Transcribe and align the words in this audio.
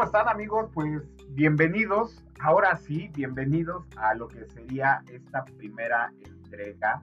¿Cómo 0.00 0.06
están 0.08 0.28
amigos? 0.30 0.70
Pues 0.72 1.02
bienvenidos, 1.34 2.24
ahora 2.40 2.74
sí, 2.74 3.10
bienvenidos 3.12 3.84
a 3.98 4.14
lo 4.14 4.28
que 4.28 4.46
sería 4.46 5.02
esta 5.12 5.44
primera 5.44 6.10
entrega 6.24 7.02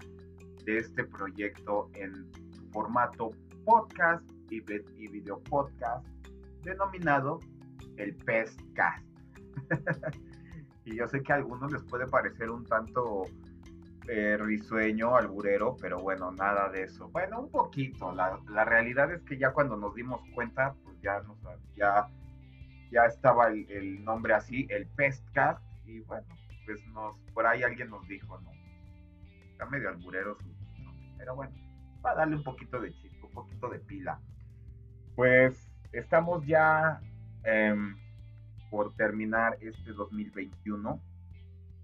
de 0.65 0.79
este 0.79 1.03
proyecto 1.03 1.91
en 1.93 2.27
formato 2.71 3.29
podcast 3.65 4.27
y, 4.49 4.61
video 4.61 5.39
podcast 5.43 6.07
denominado 6.63 7.39
el 7.97 8.15
PESCast. 8.15 9.05
y 10.85 10.95
yo 10.95 11.07
sé 11.07 11.21
que 11.21 11.33
a 11.33 11.35
algunos 11.35 11.71
les 11.71 11.83
puede 11.83 12.07
parecer 12.07 12.49
un 12.49 12.65
tanto 12.65 13.25
eh, 14.07 14.37
risueño, 14.37 15.15
alburero, 15.15 15.77
pero 15.79 15.99
bueno, 15.99 16.31
nada 16.31 16.69
de 16.69 16.85
eso. 16.85 17.09
Bueno, 17.09 17.41
un 17.41 17.51
poquito. 17.51 18.11
La, 18.11 18.39
la 18.49 18.65
realidad 18.65 19.13
es 19.13 19.21
que 19.21 19.37
ya 19.37 19.53
cuando 19.53 19.77
nos 19.77 19.93
dimos 19.93 20.19
cuenta, 20.33 20.73
pues 20.83 20.99
ya 20.99 21.19
nos 21.19 21.37
ya 21.75 22.09
ya 22.91 23.05
estaba 23.05 23.47
el, 23.47 24.03
nombre 24.03 24.33
así, 24.33 24.67
el 24.69 24.87
Pestcast, 24.87 25.63
y 25.85 25.99
bueno, 26.01 26.27
pues 26.65 26.85
nos, 26.87 27.17
por 27.33 27.45
ahí 27.45 27.63
alguien 27.63 27.89
nos 27.89 28.07
dijo, 28.07 28.39
¿no? 28.39 28.51
Está 29.51 29.65
medio 29.65 29.89
alburero 29.89 30.35
su 30.35 30.83
nombre, 30.83 31.13
pero 31.17 31.35
bueno, 31.35 31.55
va 32.05 32.11
a 32.11 32.15
darle 32.15 32.35
un 32.35 32.43
poquito 32.43 32.79
de 32.79 32.93
chico, 32.93 33.27
un 33.27 33.33
poquito 33.33 33.69
de 33.69 33.79
pila. 33.79 34.19
Pues 35.15 35.71
estamos 35.91 36.45
ya 36.45 37.01
em, 37.43 37.97
por 38.69 38.95
terminar 38.95 39.57
este 39.61 39.93
2021. 39.93 41.01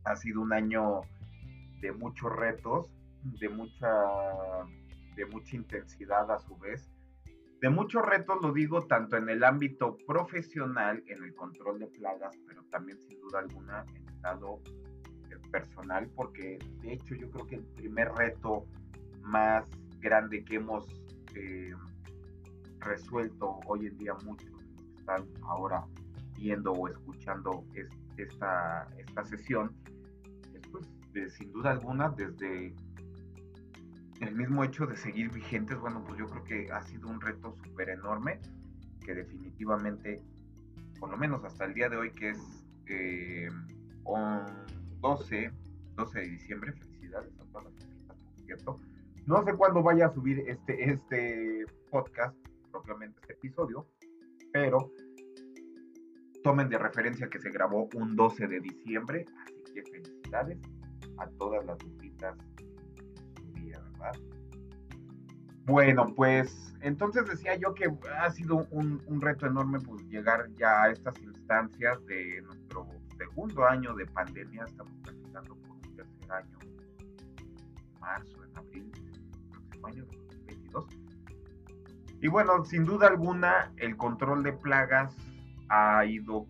Ha 0.05 0.15
sido 0.15 0.41
un 0.41 0.53
año 0.53 1.01
de 1.81 1.91
muchos 1.91 2.31
retos, 2.35 2.91
de 3.23 3.49
mucha, 3.49 3.89
de 5.15 5.25
mucha 5.25 5.55
intensidad 5.55 6.29
a 6.29 6.39
su 6.39 6.57
vez 6.57 6.92
de 7.63 7.69
muchos 7.69 8.05
retos, 8.05 8.39
lo 8.41 8.51
digo, 8.51 8.81
tanto 8.87 9.15
en 9.15 9.29
el 9.29 9.41
ámbito 9.41 9.95
profesional, 10.05 11.01
en 11.07 11.23
el 11.23 11.33
control 11.33 11.79
de 11.79 11.87
plagas, 11.87 12.37
pero 12.45 12.61
también 12.65 12.99
sin 13.07 13.17
duda 13.21 13.39
alguna 13.39 13.85
en 13.95 14.09
el 14.09 14.21
lado 14.21 14.59
eh, 15.31 15.37
personal, 15.49 16.11
porque 16.13 16.59
de 16.81 16.91
hecho 16.91 17.15
yo 17.15 17.31
creo 17.31 17.47
que 17.47 17.55
el 17.55 17.65
primer 17.67 18.11
reto 18.15 18.65
más 19.21 19.65
grande 20.01 20.43
que 20.43 20.57
hemos 20.57 20.85
eh, 21.35 21.71
resuelto 22.79 23.61
hoy 23.65 23.87
en 23.87 23.97
día 23.97 24.13
muchos 24.25 24.51
están 24.99 25.25
ahora 25.43 25.85
viendo 26.35 26.73
o 26.73 26.89
escuchando 26.89 27.63
esta, 28.17 28.89
esta 28.97 29.23
sesión, 29.23 29.73
es 30.53 30.67
pues 30.69 31.33
sin 31.33 31.53
duda 31.53 31.71
alguna 31.71 32.09
desde 32.09 32.75
el 34.21 34.35
mismo 34.35 34.63
hecho 34.63 34.85
de 34.85 34.95
seguir 34.95 35.31
vigentes, 35.31 35.77
bueno, 35.79 36.03
pues 36.03 36.17
yo 36.17 36.27
creo 36.27 36.43
que 36.43 36.71
ha 36.71 36.81
sido 36.83 37.07
un 37.07 37.19
reto 37.19 37.55
súper 37.63 37.89
enorme, 37.89 38.39
que 39.03 39.13
definitivamente, 39.13 40.21
por 40.99 41.09
lo 41.09 41.17
menos 41.17 41.43
hasta 41.43 41.65
el 41.65 41.73
día 41.73 41.89
de 41.89 41.97
hoy, 41.97 42.11
que 42.11 42.29
es 42.29 42.65
12, 45.01 45.39
eh, 45.39 45.51
12 45.95 46.19
de 46.19 46.27
diciembre, 46.27 46.73
felicidades 46.73 47.33
a 47.39 47.45
todas 47.45 47.65
las 47.65 47.73
por 47.73 48.45
cierto. 48.45 48.79
No 49.25 49.43
sé 49.43 49.53
cuándo 49.53 49.81
vaya 49.81 50.07
a 50.07 50.13
subir 50.13 50.43
este, 50.47 50.91
este 50.91 51.65
podcast, 51.89 52.35
propiamente 52.71 53.19
este 53.21 53.33
episodio, 53.33 53.87
pero 54.51 54.91
tomen 56.43 56.69
de 56.69 56.77
referencia 56.77 57.29
que 57.29 57.39
se 57.39 57.49
grabó 57.51 57.87
un 57.95 58.15
12 58.15 58.47
de 58.47 58.59
diciembre, 58.59 59.25
así 59.43 59.73
que 59.73 59.83
felicidades 59.83 60.59
a 61.17 61.27
todas 61.37 61.65
las 61.65 61.77
bueno, 65.65 66.13
pues 66.15 66.73
entonces 66.81 67.25
decía 67.25 67.55
yo 67.55 67.73
que 67.73 67.89
ha 68.19 68.29
sido 68.31 68.67
un, 68.71 69.21
reto 69.21 69.47
enorme 69.47 69.79
pues, 69.79 70.03
llegar 70.07 70.49
ya 70.57 70.83
a 70.83 70.91
estas 70.91 71.17
instancias 71.21 72.05
de 72.05 72.41
nuestro 72.41 72.85
segundo 73.17 73.65
año 73.65 73.93
de 73.95 74.05
pandemia. 74.07 74.65
Estamos 74.65 74.93
transitando 75.01 75.55
por 75.55 75.71
un 75.71 75.95
tercer 75.95 76.31
año, 76.31 76.59
marzo, 78.01 78.43
en 78.43 78.57
abril 78.57 78.91
del 78.91 79.49
próximo 79.49 79.87
año, 79.87 80.05
2022. 80.05 80.85
Y 82.21 82.27
bueno, 82.27 82.65
sin 82.65 82.83
duda 82.83 83.07
alguna, 83.07 83.71
el 83.77 83.95
control 83.95 84.43
de 84.43 84.51
plagas 84.51 85.15
ha 85.69 86.05
ido 86.05 86.45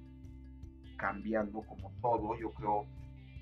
cambiando 0.97 1.61
como 1.61 1.91
todo. 2.01 2.35
Yo 2.39 2.49
creo 2.51 2.87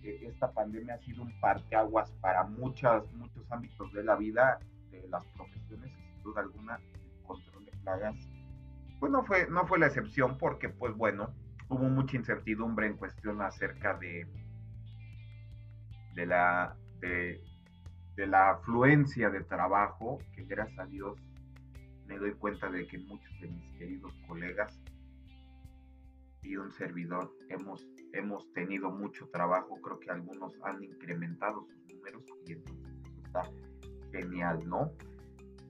esta 0.04 0.52
pandemia 0.52 0.96
ha 0.96 1.00
sido 1.00 1.24
un 1.24 1.40
parteaguas 1.40 2.12
para 2.22 2.44
muchas, 2.44 3.12
muchos 3.14 3.50
ámbitos 3.52 3.92
de 3.94 4.04
la 4.04 4.16
vida, 4.16 4.60
de 4.90 5.08
las 5.10 5.26
profesiones, 5.28 5.92
sin 5.94 6.24
duda 6.24 6.42
alguna, 6.42 6.80
el 6.94 7.24
control 7.24 7.66
de 7.66 7.72
plagas, 7.84 8.16
pues 9.00 9.12
no 9.12 9.24
fue, 9.24 9.50
no 9.50 9.66
fue 9.66 9.80
la 9.80 9.88
excepción 9.88 10.38
porque, 10.38 10.70
pues 10.70 10.96
bueno, 10.96 11.34
hubo 11.70 11.84
mucha 11.90 12.18
incertidumbre 12.18 12.88
en 12.88 12.98
cuestión 12.98 13.42
acerca 13.42 13.96
de, 13.98 14.28
de, 16.14 16.26
la, 16.26 16.76
de, 17.00 17.42
de 18.16 18.28
la 18.28 18.52
afluencia 18.52 19.30
de 19.30 19.42
trabajo, 19.44 20.20
que 20.36 20.44
gracias 20.44 20.80
a 20.80 20.86
Dios 20.86 21.18
me 22.06 22.18
doy 22.18 22.34
cuenta 22.34 22.70
de 22.70 22.86
que 22.88 23.00
muchos 23.00 23.40
de 23.40 23.48
mis 23.48 23.72
queridos 23.78 24.14
colegas 24.28 24.80
y 26.44 26.56
un 26.56 26.72
servidor 26.72 27.32
hemos, 27.50 27.88
hemos 28.14 28.52
tenido 28.54 28.92
mucho 28.92 29.28
trabajo, 29.30 29.80
creo 29.82 30.00
que 30.00 30.12
algunos 30.12 30.54
han 30.64 30.84
incrementado 30.84 31.66
sus 31.66 31.96
números 31.96 32.24
y 32.46 32.54
entonces 32.54 32.96
está 33.24 33.44
genial, 34.12 34.68
¿no? 34.68 34.92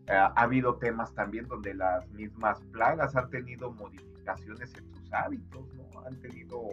Eh, 0.08 0.14
ha 0.14 0.34
habido 0.36 0.78
temas 0.78 1.14
también 1.14 1.48
donde 1.48 1.74
las 1.74 2.10
mismas 2.12 2.60
plagas 2.72 3.16
han 3.16 3.30
tenido 3.30 3.72
modificaciones 3.72 4.74
en 4.76 4.90
sus 4.94 5.14
hábitos, 5.14 5.74
¿no? 5.76 6.02
Han 6.06 6.20
tenido 6.22 6.68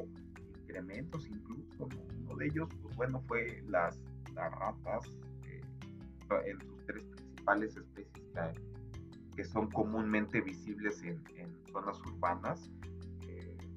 incrementos 0.61 1.27
incluso, 1.27 1.89
Uno 2.21 2.37
de 2.37 2.47
ellos, 2.47 2.69
pues 2.83 2.97
bueno, 2.97 3.21
fue 3.27 3.63
las, 3.69 3.99
las 4.35 4.53
ratas 4.53 5.13
eh, 5.45 5.61
en 6.47 6.61
sus 6.61 6.87
tres 6.87 7.05
principales 7.05 7.77
especies 7.77 8.27
que, 9.35 9.45
son 9.45 9.71
comúnmente 9.71 10.41
visibles 10.41 11.01
en, 11.05 11.23
en 11.37 11.49
zonas 11.71 12.01
urbanas 12.01 12.73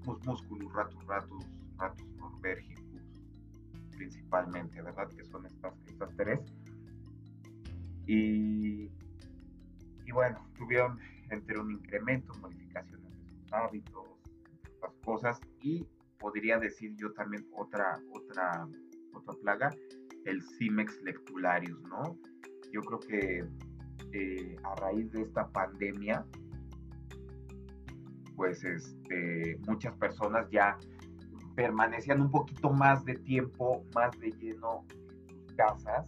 Musculus 0.06 0.73
ratus 0.73 1.06
ratus, 1.06 1.45
ratus 1.78 2.07
norbergicus, 2.17 3.01
principalmente, 3.91 4.81
¿verdad? 4.81 5.09
Que 5.09 5.23
son 5.25 5.45
estas, 5.45 5.73
estas 5.88 6.16
tres. 6.16 6.39
Y, 8.07 8.91
y 10.06 10.12
bueno, 10.12 10.45
tuvieron 10.57 11.00
entre 11.29 11.59
un 11.59 11.72
incremento, 11.72 12.34
modificaciones 12.35 13.09
de 13.23 13.31
sus 13.31 13.53
hábitos, 13.53 14.06
otras 14.78 14.94
cosas, 15.03 15.41
y 15.62 15.85
podría 16.19 16.59
decir 16.59 16.95
yo 16.97 17.12
también 17.13 17.47
otra, 17.53 18.00
otra, 18.12 18.68
otra 19.13 19.33
plaga, 19.41 19.69
el 20.25 20.41
Cimex 20.41 21.01
lectularius, 21.03 21.81
¿no? 21.83 22.18
Yo 22.72 22.81
creo 22.81 23.00
que 23.00 23.45
eh, 24.13 24.56
a 24.63 24.75
raíz 24.75 25.12
de 25.12 25.22
esta 25.22 25.47
pandemia, 25.50 26.25
pues 28.41 28.63
este, 28.63 29.59
muchas 29.68 29.96
personas 29.97 30.50
ya 30.50 30.75
permanecían 31.56 32.22
un 32.22 32.31
poquito 32.31 32.72
más 32.72 33.06
de 33.06 33.13
tiempo, 33.13 33.85
más 33.94 34.18
de 34.19 34.31
lleno 34.31 34.84
casas, 35.56 36.07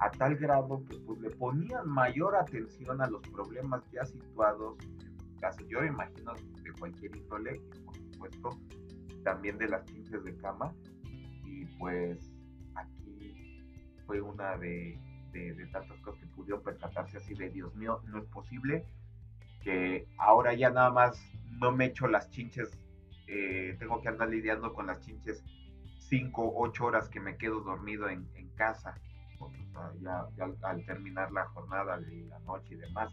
a 0.00 0.10
tal 0.10 0.34
grado 0.34 0.82
que 0.86 0.96
pues, 0.98 1.20
le 1.20 1.30
ponían 1.30 1.88
mayor 1.88 2.34
atención 2.34 3.00
a 3.00 3.06
los 3.06 3.22
problemas 3.28 3.80
ya 3.92 4.04
situados 4.04 4.76
en 4.80 5.20
sus 5.20 5.40
casas. 5.40 5.64
Yo 5.68 5.84
imagino 5.84 6.34
de 6.34 6.72
cualquier 6.80 7.14
índole, 7.14 7.60
y 7.76 7.78
por 7.84 7.94
supuesto 7.94 8.50
también 9.22 9.56
de 9.56 9.68
las 9.68 9.84
pinches 9.84 10.24
de 10.24 10.36
cama, 10.38 10.74
y 11.44 11.64
pues 11.78 12.18
aquí 12.74 13.62
fue 14.04 14.20
una 14.20 14.56
de, 14.56 14.98
de, 15.30 15.54
de 15.54 15.66
tantas 15.68 15.96
cosas 16.00 16.22
que 16.22 16.26
pudieron 16.26 16.60
percatarse 16.64 17.18
así 17.18 17.34
de 17.34 17.50
Dios 17.50 17.72
mío, 17.76 18.02
no 18.08 18.18
es 18.18 18.24
posible 18.30 18.84
que 19.60 20.06
ahora 20.18 20.54
ya 20.54 20.70
nada 20.70 20.90
más 20.90 21.22
no 21.60 21.72
me 21.72 21.86
echo 21.86 22.06
las 22.06 22.30
chinches, 22.30 22.78
eh, 23.26 23.76
tengo 23.78 24.00
que 24.00 24.08
andar 24.08 24.28
lidiando 24.28 24.72
con 24.72 24.86
las 24.86 25.00
chinches 25.00 25.44
5, 25.98 26.52
8 26.56 26.84
horas 26.84 27.08
que 27.08 27.20
me 27.20 27.36
quedo 27.36 27.60
dormido 27.60 28.08
en, 28.08 28.26
casa, 28.56 28.94
al, 30.62 30.84
terminar 30.84 31.32
la 31.32 31.46
jornada 31.46 31.98
de 31.98 32.26
la 32.26 32.38
noche 32.40 32.74
y 32.74 32.76
demás, 32.76 33.10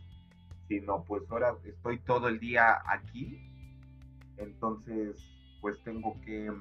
sino 0.68 1.04
pues 1.06 1.24
ahora 1.30 1.56
estoy 1.64 2.00
todo 2.00 2.28
el 2.28 2.40
día 2.40 2.82
aquí, 2.86 3.50
entonces 4.36 5.16
pues 5.62 5.82
tengo 5.84 6.20
que 6.22 6.52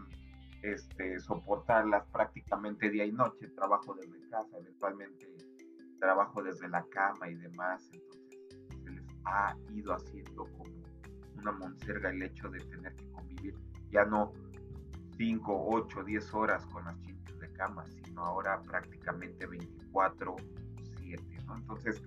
este, 0.62 1.18
soportarlas 1.18 2.06
prácticamente 2.12 2.90
día 2.90 3.06
y 3.06 3.12
noche, 3.12 3.48
trabajo 3.56 3.94
desde 3.94 4.28
casa, 4.30 4.56
eventualmente 4.58 5.26
trabajo 5.98 6.42
desde 6.42 6.68
la 6.68 6.84
cama 6.90 7.28
y 7.28 7.34
demás, 7.34 7.90
entonces 7.92 8.25
ha 9.26 9.56
ido 9.74 9.92
haciendo 9.92 10.44
como 10.56 10.72
una 11.36 11.52
monserga 11.52 12.10
el 12.10 12.22
hecho 12.22 12.48
de 12.48 12.60
tener 12.60 12.94
que 12.94 13.10
convivir 13.10 13.54
ya 13.90 14.04
no 14.04 14.32
5, 15.16 15.66
8, 15.68 16.04
10 16.04 16.34
horas 16.34 16.66
con 16.66 16.84
las 16.84 17.00
chinches 17.00 17.38
de 17.40 17.50
cama, 17.52 17.84
sino 17.86 18.22
ahora 18.22 18.60
prácticamente 18.62 19.46
24, 19.46 20.36
7, 21.00 21.22
¿no? 21.46 21.56
Entonces, 21.56 22.02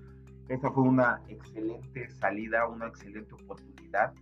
esa 0.48 0.70
fue 0.72 0.84
una 0.84 1.22
excelente 1.28 2.10
salida, 2.10 2.68
una 2.68 2.88
excelente 2.88 3.34
oportunidad 3.34 4.14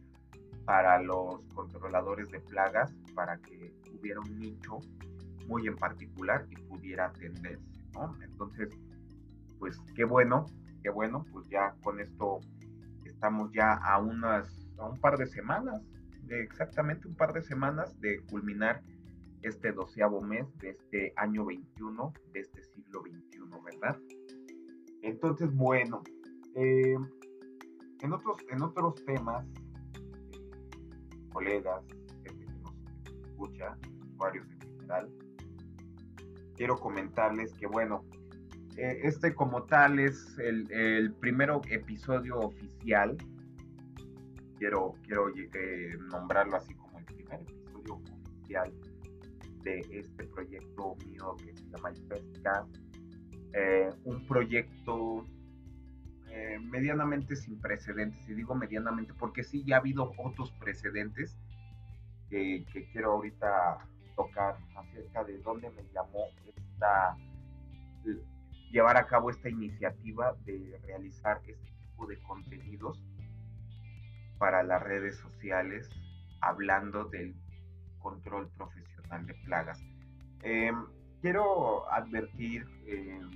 para 0.66 1.02
los 1.02 1.42
controladores 1.54 2.30
de 2.30 2.40
plagas, 2.42 2.94
para 3.16 3.38
que 3.38 3.74
hubiera 3.94 4.20
un 4.20 4.40
nicho 4.40 4.80
muy 5.48 5.68
en 5.68 5.76
particular 5.76 6.46
y 6.50 6.56
pudiera 6.64 7.08
atenderse, 7.08 7.82
¿no? 7.94 8.16
Entonces, 8.22 8.70
pues 9.60 9.80
qué 9.96 10.04
bueno, 10.04 10.46
qué 10.84 10.90
bueno, 10.90 11.26
pues 11.32 11.48
ya 11.50 11.74
con 11.84 12.00
esto 12.00 12.40
estamos 13.18 13.52
ya 13.52 13.74
a 13.74 13.98
unas, 13.98 14.48
a 14.78 14.86
un 14.86 15.00
par 15.00 15.18
de 15.18 15.26
semanas, 15.26 15.82
de 16.22 16.44
exactamente 16.44 17.08
un 17.08 17.16
par 17.16 17.34
de 17.34 17.42
semanas 17.42 18.00
de 18.00 18.22
culminar 18.30 18.84
este 19.42 19.72
doceavo 19.72 20.22
mes 20.22 20.46
de 20.60 20.70
este 20.70 21.14
año 21.16 21.44
21, 21.46 22.14
de 22.32 22.40
este 22.42 22.64
siglo 22.64 23.02
21, 23.02 23.64
¿verdad? 23.64 23.98
Entonces, 25.02 25.52
bueno, 25.52 26.04
eh, 26.54 26.96
en, 28.02 28.14
otros, 28.14 28.38
en 28.52 28.62
otros 28.62 29.04
temas, 29.04 29.48
colegas, 31.32 31.84
gente 32.24 32.46
que 32.46 32.60
nos 32.60 32.76
escucha, 33.24 33.76
usuarios 34.14 34.48
en 34.52 34.62
general, 34.62 35.10
quiero 36.56 36.76
comentarles 36.76 37.52
que, 37.56 37.66
bueno, 37.66 38.06
eh, 38.78 39.02
este 39.04 39.34
como 39.34 39.64
tal 39.64 40.00
es 40.00 40.38
el, 40.40 40.72
el 40.72 41.14
primer 41.14 41.50
episodio 41.70 42.40
oficial. 42.40 43.18
Quiero, 44.58 44.96
quiero 45.04 45.30
eh, 45.30 45.98
nombrarlo 46.12 46.58
así 46.58 46.74
como 46.76 46.98
el 47.00 47.06
primer 47.06 47.42
episodio 47.42 47.96
oficial 47.96 48.74
de 49.64 49.80
este 49.92 50.24
proyecto 50.26 50.96
mío 51.06 51.36
que 51.38 51.56
se 51.56 51.66
llama 51.70 51.90
el 51.90 52.02
Pesca. 52.04 52.66
Eh, 53.54 53.90
un 54.04 54.26
proyecto 54.28 55.26
medianamente 56.70 57.36
sin 57.36 57.60
precedentes, 57.60 58.30
y 58.30 58.36
digo 58.36 58.54
medianamente 58.54 59.12
porque 59.18 59.44
sí, 59.44 59.64
ya 59.66 59.78
ha 59.78 59.80
habido 59.80 60.14
otros 60.20 60.52
precedentes 60.60 61.36
que 62.30 62.64
quiero 62.92 63.14
ahorita 63.14 63.80
tocar 64.16 64.58
acerca 64.76 65.24
de 65.24 65.40
dónde 65.40 65.70
me 65.72 65.82
llamó 65.94 66.26
esta 66.46 67.18
llevar 68.72 68.98
a 68.98 69.08
cabo 69.08 69.30
esta 69.30 69.50
iniciativa 69.50 70.36
de 70.46 70.80
realizar 70.86 71.42
este 71.46 71.72
tipo 71.82 72.08
de 72.08 72.18
contenidos 72.24 73.04
para 74.38 74.64
las 74.64 74.82
redes 74.84 75.18
sociales 75.18 75.90
hablando 76.42 77.06
del 77.06 77.36
control 78.00 78.50
profesional 78.58 79.26
de 79.26 79.34
plagas. 79.46 79.80
Em, 80.44 80.86
quiero 81.22 81.92
advertir 81.92 82.66
em, 82.86 83.30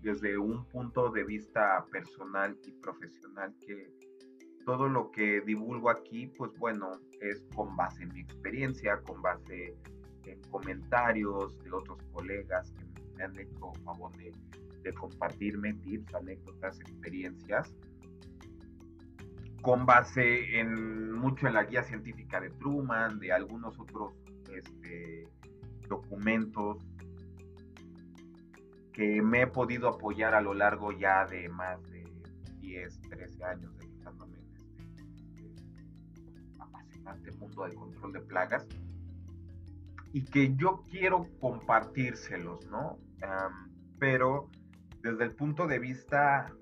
desde 0.00 0.38
un 0.38 0.64
punto 0.66 1.10
de 1.10 1.24
vista 1.24 1.84
personal 1.90 2.56
y 2.64 2.72
profesional 2.80 3.54
que 3.66 3.90
todo 4.64 4.88
lo 4.88 5.10
que 5.10 5.40
divulgo 5.40 5.90
aquí, 5.90 6.26
pues 6.26 6.52
bueno, 6.58 6.92
es 7.20 7.42
con 7.54 7.74
base 7.76 8.02
en 8.02 8.12
mi 8.12 8.20
experiencia, 8.20 9.00
con 9.02 9.20
base 9.22 9.76
en 10.24 10.40
comentarios 10.50 11.58
de 11.64 11.72
otros 11.72 11.98
colegas 12.12 12.70
que 12.72 13.02
me 13.16 13.24
han 13.24 13.38
hecho 13.38 13.72
favor 13.84 14.14
de, 14.16 14.32
compartirme 14.94 15.74
tips, 15.74 16.14
anécdotas, 16.14 16.80
experiencias, 16.80 17.74
con 19.62 19.86
base 19.86 20.58
en 20.58 21.12
mucho 21.12 21.46
en 21.46 21.54
la 21.54 21.64
guía 21.64 21.82
científica 21.82 22.40
de 22.40 22.50
Truman, 22.50 23.18
de 23.18 23.32
algunos 23.32 23.78
otros 23.78 24.14
este, 24.54 25.28
documentos 25.88 26.78
que 28.92 29.22
me 29.22 29.42
he 29.42 29.46
podido 29.46 29.88
apoyar 29.88 30.34
a 30.34 30.40
lo 30.40 30.54
largo 30.54 30.92
ya 30.92 31.24
de 31.26 31.48
más 31.48 31.82
de 31.90 32.04
10, 32.60 33.00
13 33.02 33.44
años 33.44 33.78
dedicándome 33.78 34.38
en 34.38 34.54
este, 34.54 34.82
este 35.44 36.60
apasionante 36.60 37.32
mundo 37.32 37.64
del 37.64 37.74
control 37.74 38.12
de 38.12 38.20
plagas 38.20 38.66
y 40.12 40.24
que 40.24 40.54
yo 40.56 40.82
quiero 40.90 41.26
compartírselos, 41.40 42.66
¿no? 42.66 42.98
pero 43.98 44.50
desde 45.02 45.24
el 45.24 45.32
punto 45.32 45.66
de 45.66 45.78
vista, 45.78 46.52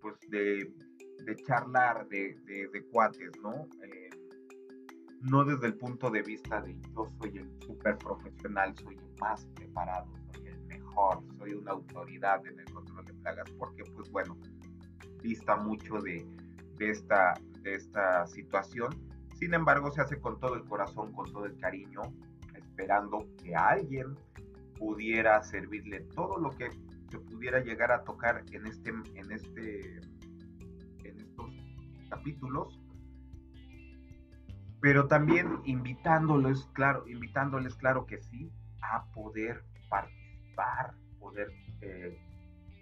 pues, 0.00 0.14
de, 0.28 0.72
charlar 1.46 2.06
de, 2.08 2.86
cuates, 2.92 3.30
¿no? 3.42 3.66
Eh, 3.82 4.10
no 5.22 5.44
desde 5.44 5.66
el 5.66 5.74
punto 5.74 6.10
de 6.10 6.22
vista 6.22 6.60
de 6.60 6.76
yo 6.94 7.06
soy 7.18 7.38
el 7.38 7.50
súper 7.60 7.96
profesional, 7.98 8.74
soy 8.76 8.96
el 8.96 9.20
más 9.20 9.46
preparado, 9.54 10.06
soy 10.32 10.46
el 10.46 10.60
mejor, 10.66 11.22
soy 11.38 11.54
una 11.54 11.72
autoridad 11.72 12.46
en 12.46 12.60
el 12.60 12.66
control 12.66 13.04
de 13.06 13.14
plagas, 13.14 13.50
porque, 13.58 13.82
pues, 13.94 14.10
bueno, 14.10 14.36
dista 15.22 15.56
mucho 15.56 16.00
de, 16.00 16.26
esta, 16.78 17.34
situación. 18.26 18.94
Sin 19.34 19.54
embargo, 19.54 19.90
se 19.90 20.00
hace 20.00 20.20
con 20.20 20.38
todo 20.38 20.54
el 20.54 20.64
corazón, 20.64 21.12
con 21.12 21.30
todo 21.32 21.46
el 21.46 21.58
cariño, 21.58 22.02
esperando 22.54 23.26
que 23.42 23.54
alguien 23.54 24.14
pudiera 24.78 25.42
servirle 25.42 26.00
todo 26.14 26.38
lo 26.38 26.50
que 26.50 26.70
pudiera 27.36 27.60
llegar 27.60 27.92
a 27.92 28.02
tocar 28.02 28.42
en 28.52 28.66
este 28.66 28.90
en 28.90 29.30
este 29.30 30.00
en 31.04 31.20
estos 31.20 31.50
capítulos. 32.08 32.80
Pero 34.80 35.06
también 35.06 35.60
invitándoles 35.64 36.66
claro 36.72 37.06
invitándoles 37.06 37.74
claro 37.74 38.06
que 38.06 38.18
sí 38.22 38.50
a 38.82 39.04
poder 39.12 39.64
participar 39.88 40.94
poder 41.18 41.48
eh, 41.82 42.18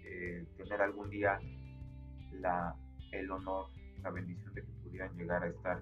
eh, 0.05 0.45
tener 0.57 0.81
algún 0.81 1.09
día 1.09 1.39
la 2.31 2.75
el 3.11 3.29
honor 3.31 3.67
la 4.01 4.11
bendición 4.11 4.53
de 4.53 4.61
que 4.61 4.71
pudieran 4.83 5.15
llegar 5.17 5.43
a 5.43 5.47
estar 5.47 5.81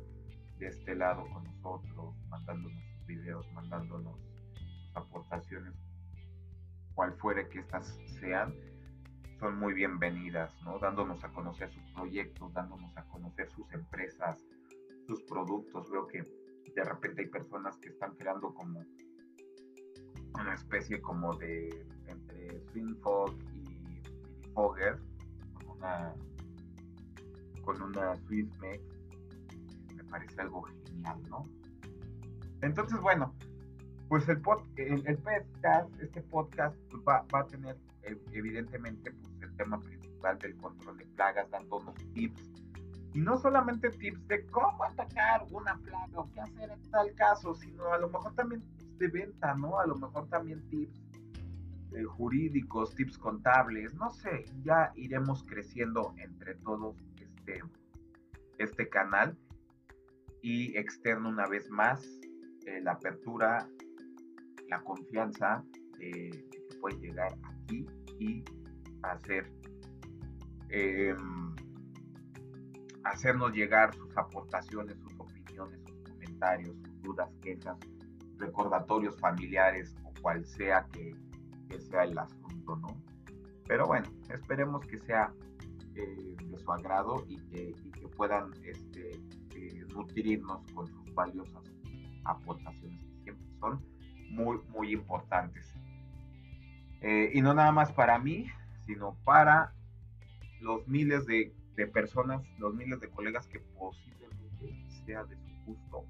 de 0.58 0.68
este 0.68 0.96
lado 0.96 1.24
con 1.34 1.44
nosotros 1.44 2.16
mandándonos 2.30 2.84
sus 2.84 3.06
videos 3.06 3.46
mandándonos 3.54 4.20
aportaciones 4.96 5.74
cual 6.94 7.14
fuere 7.18 7.48
que 7.50 7.60
estas 7.60 7.98
sean, 8.20 8.54
son 9.40 9.58
muy 9.58 9.74
bienvenidas, 9.74 10.54
¿no? 10.64 10.80
Dándonos 10.80 11.24
a 11.24 11.30
conocer 11.34 11.72
sus 11.72 11.84
proyectos, 11.94 12.54
dándonos 12.54 12.96
a 12.98 13.04
conocer 13.06 13.50
sus 13.52 13.72
empresas, 13.74 14.38
sus 15.06 15.22
productos. 15.24 15.90
Veo 15.92 16.08
que 16.08 16.24
de 16.74 16.84
repente 16.84 17.22
hay 17.22 17.28
personas 17.28 17.78
que 17.78 17.90
están 17.90 18.16
creando 18.16 18.54
como 18.54 18.86
una 20.34 20.54
especie 20.54 21.02
como 21.02 21.36
de 21.36 21.86
entre 22.08 22.62
Swing 22.72 22.96
Fog 23.02 23.36
y 23.54 23.60
Mini 23.60 24.02
Fogger 24.54 25.00
con 25.54 25.78
una 25.78 26.14
con 27.64 27.82
una 27.82 28.16
Swiss 28.16 28.50
Mix 28.60 28.84
me 29.96 30.04
parece 30.06 30.42
algo 30.42 30.64
genial, 30.64 31.22
¿no? 31.30 31.48
Entonces, 32.62 33.00
bueno, 33.02 33.36
pues 34.14 34.30
el, 34.30 34.38
el, 35.08 35.18
podcast, 35.18 36.00
este 36.00 36.22
podcast 36.22 36.78
pues, 36.92 37.02
va, 37.02 37.26
a 37.32 37.48
tener 37.48 37.76
evidentemente 38.32 39.12
pues, 39.12 39.34
el 39.42 39.56
tema 39.56 39.80
principal 39.80 40.38
del 40.38 40.56
control 40.58 41.00
de 41.00 41.06
plagas, 41.16 41.50
dándonos 41.50 41.96
tips. 42.14 42.52
Y 43.16 43.22
no 43.22 43.40
solamente 43.40 43.90
tips 43.90 44.28
de 44.28 44.46
cómo 44.52 44.84
atacar 44.84 45.48
una 45.50 45.80
plaga 45.80 46.20
o 46.20 46.30
qué 46.32 46.42
hacer 46.42 46.70
en 46.70 46.92
tal 46.92 47.12
caso, 47.16 47.56
sino 47.56 47.92
a 47.92 47.98
lo 47.98 48.08
mejor 48.08 48.36
también 48.36 48.62
tips 48.78 49.00
de 49.00 49.08
venta, 49.08 49.56
¿no? 49.56 49.80
A 49.80 49.88
lo 49.88 49.96
mejor 49.96 50.30
también 50.30 50.62
tips 50.70 51.02
eh, 51.94 52.04
jurídicos, 52.04 52.94
tips 52.94 53.18
contables, 53.18 53.96
no 53.96 54.12
sé, 54.12 54.46
ya 54.62 54.92
iremos 54.94 55.44
creciendo 55.44 56.14
entre 56.18 56.54
todos 56.58 56.96
este, 57.20 57.64
este 58.60 58.90
canal 58.90 59.36
y 60.44 60.78
externo 60.78 61.30
una 61.30 61.48
vez 61.48 61.68
más 61.72 62.06
eh, 62.68 62.80
la 62.80 62.92
apertura 62.92 63.68
la 64.70 64.82
confianza 64.82 65.64
de, 65.98 66.30
que 66.52 66.78
pueden 66.80 67.00
llegar 67.02 67.34
aquí 67.44 67.86
y 68.20 68.44
hacer 69.04 69.52
em, 70.70 71.56
hacernos 73.04 73.54
llegar 73.54 73.94
sus 73.96 74.18
aportaciones, 74.18 74.98
sus 75.00 75.20
opiniones, 75.20 75.80
sus 75.88 76.10
comentarios, 76.10 76.76
sus 76.84 77.02
dudas, 77.02 77.30
quejas, 77.42 77.78
recordatorios 78.38 79.20
familiares 79.20 79.96
o 80.04 80.14
cual 80.22 80.46
sea 80.46 80.88
que, 80.92 81.16
sea 81.90 82.04
el 82.04 82.18
asunto, 82.18 82.76
¿no? 82.78 82.88
Pero 83.68 83.88
bueno, 83.88 84.08
esperemos 84.30 84.86
que 84.86 85.00
sea 85.00 85.34
eh, 85.96 86.36
de 86.44 86.58
su 86.60 86.72
agrado 86.72 87.26
y 87.28 87.38
que, 87.50 87.74
puedan 88.16 88.52
este, 88.64 89.10
eh, 89.56 89.86
nutrirnos 89.92 90.62
con 90.74 90.86
sus 90.86 91.14
valiosas 91.16 91.64
aportaciones 92.26 92.73
muy, 94.34 94.60
muy 94.70 94.92
importantes. 94.94 95.74
Eh, 97.02 97.32
y 97.34 97.42
no 97.42 97.54
nada 97.54 97.72
más 97.72 97.92
para 97.92 98.18
mí, 98.18 98.48
sino 98.86 99.16
para 99.24 99.74
los 100.62 100.88
miles 100.88 101.26
de, 101.26 101.54
personas, 101.94 102.42
los 102.58 102.74
miles 102.74 103.00
de 103.02 103.10
colegas 103.10 103.48
que 103.48 103.60
posiblemente 103.60 104.88
sea 105.06 105.24
de 105.26 105.36
su 105.36 105.54
gusto 105.66 106.06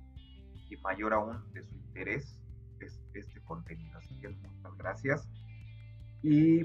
y 0.70 0.78
mayor 0.78 1.14
aún 1.14 1.52
de 1.54 1.64
su 1.64 1.76
interés 1.76 2.40
es 2.80 3.02
este 3.14 3.42
contenido. 3.42 3.98
Así 3.98 4.16
que 4.20 4.30
muchas 4.30 4.78
gracias. 4.78 5.30
Y 6.22 6.64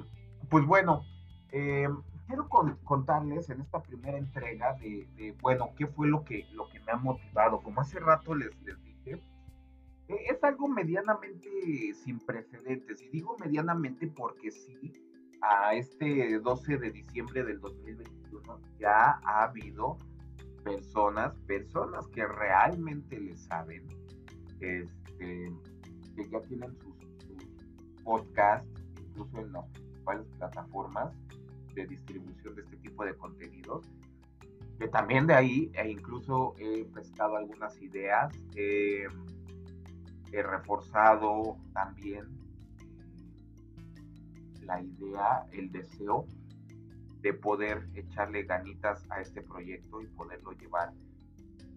pues 0.50 0.64
bueno, 0.66 1.04
eh, 1.52 1.88
quiero 2.26 2.48
contarles 2.84 3.48
en 3.48 3.62
esta 3.62 3.82
primera 3.82 4.18
entrega 4.18 4.74
de, 4.74 5.34
bueno, 5.40 5.70
qué 5.76 5.86
fue 5.86 6.06
lo 6.06 6.22
que, 6.24 6.46
lo 6.52 6.68
que 6.68 6.80
me 6.80 6.92
ha 6.92 6.96
motivado. 6.96 7.62
Como 7.62 7.80
hace 7.80 7.98
rato 7.98 8.34
les, 8.34 8.54
les 8.62 8.76
es 10.08 10.42
algo 10.42 10.68
medianamente 10.68 11.94
sin 11.94 12.18
precedentes. 12.20 13.02
Y 13.02 13.08
digo 13.08 13.36
medianamente 13.38 14.08
porque 14.08 14.50
sí, 14.50 14.92
a 15.42 15.74
este 15.74 16.38
12 16.38 16.78
de 16.78 16.90
diciembre 16.90 17.44
del 17.44 17.60
2021 17.60 18.60
ya 18.78 19.20
ha 19.24 19.44
habido 19.44 19.98
personas, 20.64 21.36
personas 21.46 22.06
que 22.08 22.26
realmente 22.26 23.18
le 23.18 23.36
saben, 23.36 23.86
este, 24.60 25.52
que 26.16 26.28
ya 26.30 26.40
tienen 26.42 26.76
sus, 26.78 26.98
podcasts, 28.02 28.66
incluso 28.98 29.38
en 29.38 29.52
las 29.52 29.66
principales 29.68 30.26
plataformas 30.38 31.12
de 31.74 31.86
distribución 31.86 32.54
de 32.54 32.62
este 32.62 32.76
tipo 32.78 33.04
de 33.04 33.14
contenidos. 33.14 33.86
Que 34.78 34.88
también 34.88 35.26
de 35.26 35.34
ahí, 35.34 35.70
e 35.74 35.90
incluso 35.90 36.54
he 36.58 36.86
pescado 36.86 37.36
algunas 37.36 37.80
ideas, 37.82 38.32
he 40.32 40.42
reforzado 40.42 41.56
también 41.72 42.26
la 44.62 44.82
idea, 44.82 45.46
el 45.52 45.72
deseo 45.72 46.26
de 47.22 47.34
poder 47.34 47.88
echarle 47.94 48.44
ganitas 48.44 49.04
a 49.10 49.20
este 49.20 49.42
proyecto 49.42 50.00
y 50.00 50.06
poderlo 50.08 50.52
llevar 50.52 50.92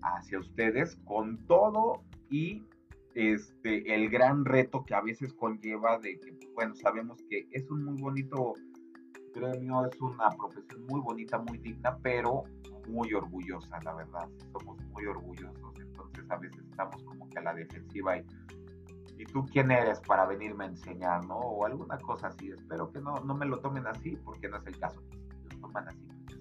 hacia 0.03 0.39
ustedes 0.39 0.97
con 1.05 1.37
todo 1.47 2.03
y 2.29 2.63
este 3.15 3.93
el 3.93 4.09
gran 4.09 4.45
reto 4.45 4.85
que 4.85 4.93
a 4.93 5.01
veces 5.01 5.33
conlleva 5.33 5.99
de 5.99 6.17
que 6.19 6.47
bueno 6.53 6.75
sabemos 6.75 7.21
que 7.29 7.47
es 7.51 7.69
un 7.69 7.83
muy 7.83 8.01
bonito 8.01 8.53
gremio 9.33 9.85
es 9.85 9.99
una 9.99 10.29
profesión 10.29 10.85
muy 10.87 11.01
bonita 11.01 11.37
muy 11.39 11.57
digna 11.57 11.97
pero 12.01 12.43
muy 12.87 13.13
orgullosa 13.13 13.79
la 13.83 13.93
verdad 13.93 14.27
somos 14.51 14.77
muy 14.85 15.05
orgullosos 15.05 15.79
entonces 15.79 16.29
a 16.29 16.37
veces 16.37 16.63
estamos 16.69 17.03
como 17.03 17.29
que 17.29 17.39
a 17.39 17.43
la 17.43 17.53
defensiva 17.53 18.17
y 18.17 18.25
¿y 19.21 19.25
tú 19.25 19.45
quién 19.45 19.69
eres 19.69 19.99
para 19.99 20.25
venirme 20.25 20.63
a 20.63 20.67
enseñar, 20.67 21.23
no? 21.27 21.35
O 21.35 21.65
alguna 21.65 21.97
cosa 21.99 22.27
así. 22.27 22.49
Espero 22.49 22.91
que 22.91 22.99
no, 22.99 23.19
no 23.19 23.35
me 23.35 23.45
lo 23.45 23.59
tomen 23.59 23.85
así, 23.85 24.17
porque 24.25 24.49
no 24.49 24.57
es 24.57 24.65
el 24.65 24.79
caso. 24.79 24.99
Lo 25.43 25.59
toman 25.59 25.87
así, 25.87 26.07
pues 26.25 26.39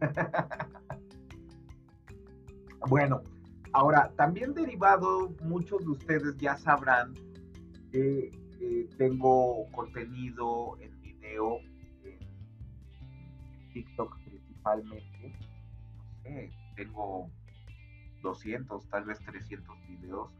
bueno, 2.88 3.22
ahora, 3.72 4.12
también 4.16 4.54
derivado, 4.54 5.34
muchos 5.42 5.80
de 5.80 5.90
ustedes 5.90 6.36
ya 6.38 6.56
sabrán 6.56 7.12
que 7.90 8.30
tengo 8.96 9.66
contenido 9.72 10.76
en 10.80 11.00
video 11.00 11.58
en 12.04 12.20
TikTok 13.72 14.16
principalmente. 14.24 15.09
Tengo 16.76 17.30
200, 18.22 18.88
tal 18.88 19.04
vez 19.04 19.18
300 19.24 19.86
videos 19.88 20.30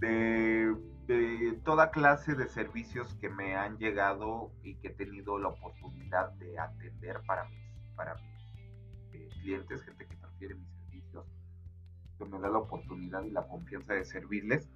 de, 0.00 1.58
toda 1.64 1.90
clase 1.90 2.34
de 2.34 2.48
servicios 2.48 3.14
que 3.20 3.28
me 3.28 3.54
han 3.54 3.78
llegado 3.78 4.52
y 4.62 4.76
que 4.76 4.88
he 4.88 4.94
tenido 4.94 5.38
la 5.38 5.48
oportunidad 5.48 6.30
de 6.34 6.58
atender 6.58 7.20
para 7.26 7.44
mis, 7.48 7.58
para 7.96 8.14
eh, 9.12 9.28
clientes, 9.42 9.82
gente 9.82 10.06
que 10.06 10.16
prefiere 10.16 10.54
mis 10.54 10.68
servicios, 10.68 11.26
que 12.18 12.24
me 12.24 12.38
da 12.38 12.48
la 12.48 12.58
oportunidad 12.58 13.22
y 13.24 13.30
la 13.30 13.46
confianza 13.46 13.94
de 13.94 14.04
servirles. 14.04 14.68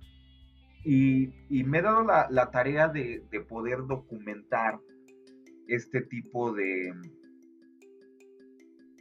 Y, 0.85 1.33
me 1.65 1.79
he 1.79 1.83
dado 1.83 2.03
la, 2.03 2.51
tarea 2.51 2.89
de, 2.89 3.25
poder 3.49 3.87
documentar 3.87 4.79
este 5.67 6.03
tipo 6.03 6.53
de, 6.53 6.93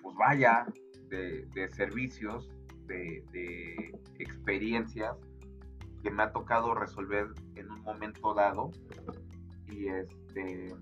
pues 0.01 0.15
vaya, 0.15 0.65
de, 1.09 1.69
servicios, 1.75 2.49
de, 2.87 3.99
experiencias 4.19 5.15
que 6.01 6.11
me 6.11 6.23
ha 6.23 6.31
tocado 6.31 6.73
resolver 6.75 7.27
en 7.55 7.71
un 7.71 7.81
momento 7.83 8.33
dado. 8.33 8.71
Y 9.67 9.87
este 9.87 10.75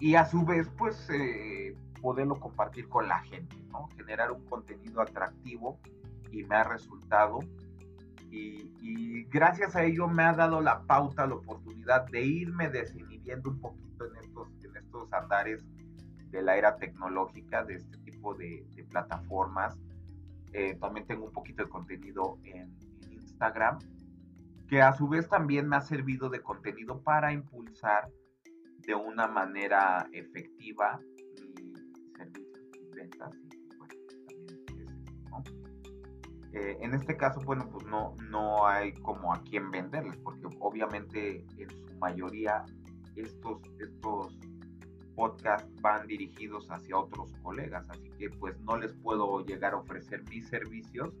y 0.00 0.16
a 0.16 0.24
su 0.24 0.44
vez 0.44 0.68
pues 0.76 1.08
eh, 1.10 1.76
poderlo 2.00 2.34
compartir 2.40 2.88
con 2.88 3.08
la 3.08 3.20
gente 3.20 3.62
generar 3.96 4.32
un 4.32 4.44
contenido 4.46 5.00
atractivo 5.00 5.78
y 6.30 6.44
me 6.44 6.56
ha 6.56 6.64
resultado. 6.64 7.40
Y, 8.30 8.72
y, 8.80 9.24
gracias 9.24 9.76
a 9.76 9.84
ello 9.84 10.08
me 10.08 10.22
ha 10.22 10.32
dado 10.32 10.62
la 10.62 10.82
pauta 10.84 11.26
la 11.26 11.34
oportunidad 11.34 12.06
de 12.06 12.24
irme 12.24 12.70
desinhibiendo 12.70 13.50
un 13.50 13.60
poquito 13.60 14.06
en 14.06 14.16
estos 14.24 14.48
en 14.64 14.76
estos 14.76 15.12
andares 15.12 15.62
de 16.32 16.42
la 16.42 16.56
era 16.56 16.76
tecnológica 16.76 17.62
de 17.62 17.74
este 17.74 17.98
tipo 17.98 18.34
de, 18.34 18.66
plataformas 18.90 19.78
eh, 20.52 20.76
también 20.80 21.06
tengo 21.06 21.26
un 21.26 21.32
poquito 21.32 21.62
de 21.62 21.70
contenido 21.70 22.38
en, 22.44 22.76
Instagram, 23.10 23.78
que 24.68 24.82
a 24.82 24.92
su 24.92 25.08
vez 25.08 25.28
también 25.28 25.68
me 25.68 25.76
ha 25.76 25.80
servido 25.80 26.28
de 26.28 26.40
contenido 26.40 27.00
para 27.02 27.32
impulsar 27.32 28.10
de 28.86 28.94
una 28.94 29.26
manera 29.26 30.06
efectiva 30.12 31.00
mis 31.62 31.72
servicios, 32.16 32.68
mis 32.80 32.90
ventas 32.90 33.30
bueno, 33.30 33.94
también 35.30 35.52
eh, 36.52 36.76
en 36.80 36.94
este 36.94 37.16
caso, 37.16 37.40
bueno, 37.40 37.68
pues 37.72 37.86
no, 37.86 38.14
no 38.28 38.66
hay 38.66 38.92
como 38.92 39.32
a 39.32 39.42
quién 39.42 39.70
venderles, 39.70 40.18
porque 40.18 40.46
obviamente 40.60 41.46
en 41.56 41.70
su 41.70 41.98
mayoría 41.98 42.64
estos, 43.16 43.62
estos 43.80 44.38
podcast 45.14 45.68
van 45.80 46.06
dirigidos 46.06 46.70
hacia 46.70 46.96
otros 46.96 47.32
colegas, 47.42 47.88
así 47.90 48.10
que 48.18 48.30
pues 48.30 48.58
no 48.60 48.76
les 48.76 48.92
puedo 48.94 49.44
llegar 49.44 49.74
a 49.74 49.78
ofrecer 49.78 50.22
mis 50.28 50.48
servicios 50.48 51.14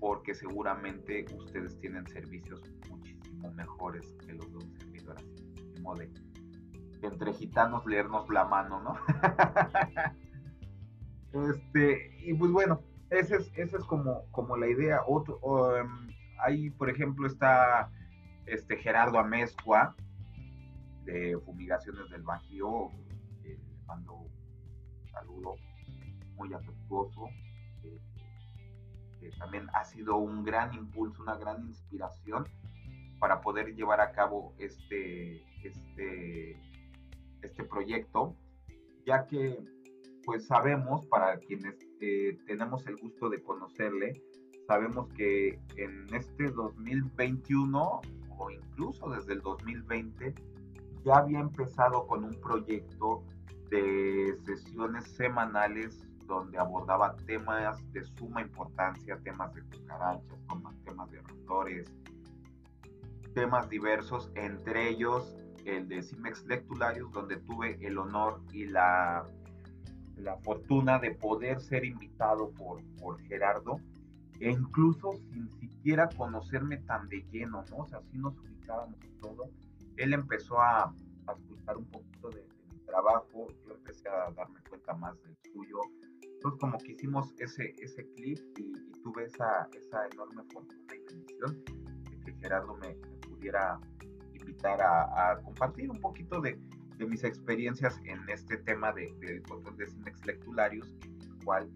porque 0.00 0.34
seguramente 0.34 1.24
ustedes 1.36 1.78
tienen 1.78 2.06
servicios 2.08 2.60
muchísimo 2.88 3.52
mejores 3.52 4.16
que 4.26 4.32
los 4.32 4.50
de 4.50 4.56
un 4.56 4.72
servidor 4.72 5.16
así, 5.16 5.74
como 5.76 5.94
de, 5.94 6.10
entre 7.02 7.32
gitanos 7.32 7.86
leernos 7.86 8.28
la 8.28 8.44
mano, 8.44 8.80
¿no? 8.80 8.96
este, 11.50 12.16
y 12.24 12.34
pues 12.34 12.50
bueno, 12.50 12.80
esa 13.10 13.36
es, 13.36 13.52
esa 13.54 13.76
es 13.76 13.84
como, 13.84 14.24
como 14.30 14.56
la 14.56 14.68
idea. 14.68 15.00
Otro, 15.06 15.38
um, 15.40 16.08
ahí, 16.44 16.70
por 16.70 16.88
ejemplo, 16.88 17.26
está 17.26 17.90
este 18.46 18.76
Gerardo 18.76 19.18
Amezcua, 19.18 19.94
de 21.04 21.38
Fumigaciones 21.44 22.10
del 22.10 22.22
Bajío, 22.22 22.90
le 23.42 23.58
mando 23.86 24.14
un 24.14 25.08
saludo 25.10 25.54
muy 26.36 26.52
afectuoso, 26.52 27.28
que 29.20 29.30
también 29.38 29.66
ha 29.74 29.84
sido 29.84 30.16
un 30.16 30.44
gran 30.44 30.74
impulso, 30.74 31.22
una 31.22 31.36
gran 31.36 31.66
inspiración 31.66 32.46
para 33.18 33.40
poder 33.40 33.74
llevar 33.74 34.00
a 34.00 34.12
cabo 34.12 34.54
este, 34.58 35.44
este, 35.62 36.60
este 37.42 37.64
proyecto, 37.64 38.36
ya 39.06 39.26
que 39.26 39.58
pues 40.24 40.46
sabemos, 40.46 41.06
para 41.06 41.38
quienes 41.38 41.74
eh, 42.00 42.38
tenemos 42.46 42.86
el 42.86 42.96
gusto 42.96 43.28
de 43.28 43.42
conocerle, 43.42 44.22
sabemos 44.66 45.08
que 45.14 45.58
en 45.76 46.06
este 46.14 46.50
2021 46.50 48.00
o 48.38 48.50
incluso 48.50 49.10
desde 49.10 49.34
el 49.34 49.40
2020 49.40 50.34
ya 51.04 51.16
había 51.16 51.40
empezado 51.40 52.06
con 52.06 52.24
un 52.24 52.40
proyecto 52.40 53.22
de 53.70 54.36
sesiones 54.44 55.04
semanales 55.16 56.06
donde 56.26 56.58
abordaba 56.58 57.16
temas 57.26 57.80
de 57.92 58.04
suma 58.04 58.42
importancia, 58.42 59.18
temas 59.22 59.52
de 59.54 59.62
cucarachas, 59.62 60.38
temas 60.84 61.10
de 61.10 61.20
rotores, 61.20 61.92
temas 63.34 63.68
diversos, 63.68 64.30
entre 64.34 64.88
ellos 64.88 65.36
el 65.64 65.88
de 65.88 66.02
Cimex 66.02 66.44
Lectularius, 66.46 67.10
donde 67.12 67.36
tuve 67.36 67.78
el 67.86 67.98
honor 67.98 68.40
y 68.52 68.66
la, 68.66 69.26
la 70.16 70.36
fortuna 70.38 70.98
de 70.98 71.12
poder 71.12 71.60
ser 71.60 71.84
invitado 71.84 72.50
por, 72.50 72.82
por 73.00 73.20
Gerardo, 73.22 73.80
e 74.40 74.50
incluso 74.50 75.12
sin 75.30 75.48
siquiera 75.60 76.08
conocerme 76.08 76.78
tan 76.78 77.08
de 77.08 77.24
lleno, 77.30 77.64
¿no? 77.70 77.76
O 77.76 77.86
sea, 77.86 77.98
así 77.98 78.18
nos 78.18 78.36
ubicábamos 78.38 78.98
todo 79.20 79.48
él 79.96 80.12
empezó 80.12 80.60
a, 80.60 80.94
escuchar 81.36 81.76
un 81.76 81.86
poquito 81.86 82.30
de, 82.30 82.46
mi 82.70 82.78
trabajo, 82.80 83.46
yo 83.66 83.74
empecé 83.74 84.08
a 84.08 84.30
darme 84.32 84.60
cuenta 84.68 84.94
más 84.94 85.20
del 85.22 85.36
suyo. 85.52 85.80
Entonces 86.22 86.60
como 86.60 86.78
que 86.78 86.92
hicimos 86.92 87.32
ese, 87.38 87.72
ese 87.78 88.06
clip 88.14 88.38
y, 88.58 88.72
tuve 89.02 89.24
esa, 89.24 89.68
esa 89.72 90.06
enorme 90.12 90.42
fortuna 90.52 90.94
y 90.94 90.98
de 90.98 92.20
que 92.24 92.32
Gerardo 92.40 92.76
me, 92.76 92.94
pudiera 93.28 93.80
invitar 94.32 94.80
a, 94.80 95.40
compartir 95.42 95.90
un 95.90 96.00
poquito 96.00 96.40
de, 96.40 96.58
mis 97.08 97.24
experiencias 97.24 97.98
en 98.04 98.20
este 98.28 98.58
tema 98.58 98.92
del 98.92 99.18
de 99.18 99.42
control 99.42 99.76
de 99.76 99.86
Lectularius, 100.24 100.94
en 101.02 101.20
el 101.20 101.44
cual 101.44 101.68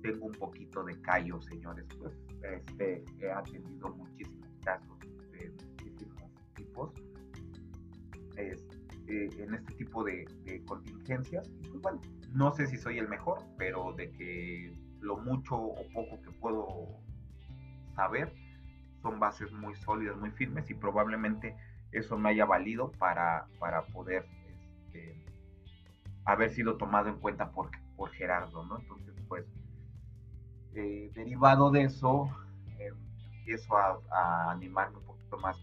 tengo 0.00 0.24
un 0.24 0.32
poquito 0.32 0.82
de 0.84 0.98
callo, 1.02 1.38
señores, 1.42 1.84
pues 1.98 2.14
este, 2.42 3.04
he 3.18 3.30
atendido 3.30 3.90
muchísimos 3.90 4.48
casos 4.64 4.99
eh, 8.36 8.56
en 9.06 9.54
este 9.54 9.74
tipo 9.74 10.04
de, 10.04 10.24
contingencias. 10.66 11.48
Pues 11.48 11.80
bueno, 11.82 12.00
no 12.32 12.52
sé 12.52 12.66
si 12.66 12.76
soy 12.76 12.98
el 12.98 13.08
mejor, 13.08 13.38
pero 13.58 13.92
de 13.92 14.10
que 14.12 14.72
lo 15.00 15.16
mucho 15.16 15.56
o 15.56 15.82
poco 15.92 16.20
que 16.22 16.30
puedo 16.32 17.00
saber 17.94 18.32
son 19.02 19.18
bases 19.18 19.50
muy 19.52 19.74
sólidas, 19.76 20.16
muy 20.18 20.30
firmes 20.30 20.70
y 20.70 20.74
probablemente 20.74 21.56
eso 21.92 22.18
me 22.18 22.30
haya 22.30 22.44
valido 22.44 22.92
para, 22.92 23.46
para 23.58 23.86
poder 23.86 24.26
este, 24.86 25.24
haber 26.24 26.50
sido 26.50 26.76
tomado 26.76 27.08
en 27.08 27.16
cuenta 27.16 27.50
por, 27.50 27.70
por 27.96 28.10
Gerardo, 28.10 28.64
¿no? 28.64 28.78
Entonces, 28.78 29.14
pues, 29.28 29.46
eh, 30.74 31.10
derivado 31.14 31.70
de 31.70 31.82
eso, 31.82 32.28
eh, 32.78 32.92
empiezo 33.38 33.76
a, 33.76 34.50
animarme 34.50 34.98
un 34.98 35.04
poquito 35.04 35.38
más 35.38 35.58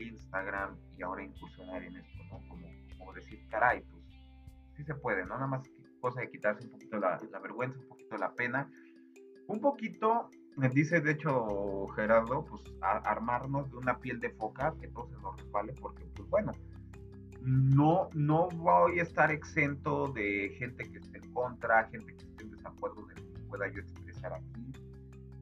Instagram 0.00 0.76
y 0.96 1.02
ahora 1.02 1.24
incursionar 1.24 1.82
en 1.82 1.96
esto, 1.96 2.18
¿no? 2.30 2.40
Como, 2.48 3.12
decir, 3.12 3.44
caray, 3.48 3.82
pues 3.90 4.04
sí 4.76 4.84
se 4.84 4.94
puede, 4.94 5.22
¿no? 5.22 5.34
Nada 5.34 5.48
más 5.48 5.68
cosa 6.00 6.20
de 6.20 6.30
quitarse 6.30 6.64
un 6.64 6.70
poquito 6.70 6.98
la, 6.98 7.18
vergüenza, 7.42 7.78
un 7.80 7.88
poquito 7.88 8.16
la 8.16 8.32
pena, 8.32 8.70
un 9.48 9.60
poquito 9.60 10.30
dice 10.72 11.00
de 11.00 11.12
hecho 11.12 11.88
Gerardo, 11.96 12.44
pues 12.44 12.62
armarnos 12.80 13.70
de 13.70 13.76
una 13.76 13.98
piel 13.98 14.20
de 14.20 14.30
foca 14.30 14.74
que 14.80 14.88
se 14.88 14.92
nos 14.92 15.36
resbale, 15.36 15.72
porque 15.74 16.04
pues 16.14 16.28
bueno, 16.28 16.52
no, 17.42 18.10
no 18.14 18.48
voy 18.48 18.98
a 18.98 19.02
estar 19.02 19.30
exento 19.30 20.08
de 20.08 20.54
gente 20.58 20.90
que 20.90 20.98
esté 20.98 21.18
en 21.18 21.32
contra, 21.32 21.84
gente 21.88 22.14
que 22.14 22.24
esté 22.24 22.44
en 22.44 22.50
desacuerdo 22.50 23.06
de 23.06 23.14
lo 23.14 23.32
que 23.32 23.40
pueda 23.48 23.68
yo 23.68 23.80
expresar 23.80 24.34
aquí. 24.34 24.72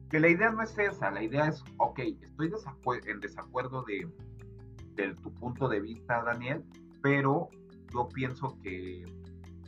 Que 0.09 0.19
la 0.19 0.29
idea 0.29 0.51
no 0.51 0.63
es 0.63 0.77
esa, 0.77 1.11
la 1.11 1.21
idea 1.21 1.47
es, 1.47 1.63
ok, 1.77 1.99
estoy 2.21 2.51
en 3.05 3.19
desacuerdo 3.19 3.83
de, 3.83 4.07
tu 5.21 5.33
punto 5.33 5.67
de 5.67 5.79
vista, 5.79 6.23
Daniel, 6.23 6.63
pero 7.01 7.49
yo 7.93 8.09
pienso 8.09 8.57
que 8.61 9.03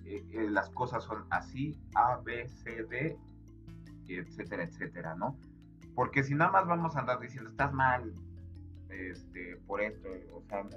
eh, 0.06 0.26
eh, 0.32 0.50
las 0.50 0.70
cosas 0.72 1.04
son 1.04 1.26
así, 1.30 1.80
A, 1.96 2.18
B, 2.18 2.48
C, 2.48 2.84
D, 2.84 3.18
etcétera, 4.08 4.64
etcétera, 4.64 5.16
¿no? 5.16 5.38
Porque 5.96 6.24
si 6.24 6.36
nada 6.36 6.52
más 6.52 6.68
vamos 6.68 6.96
a 6.96 7.00
andar 7.00 7.20
diciendo, 7.20 7.50
estás 7.50 7.74
mal, 7.74 8.14
este, 8.90 9.58
por 9.68 9.82
esto, 9.82 10.10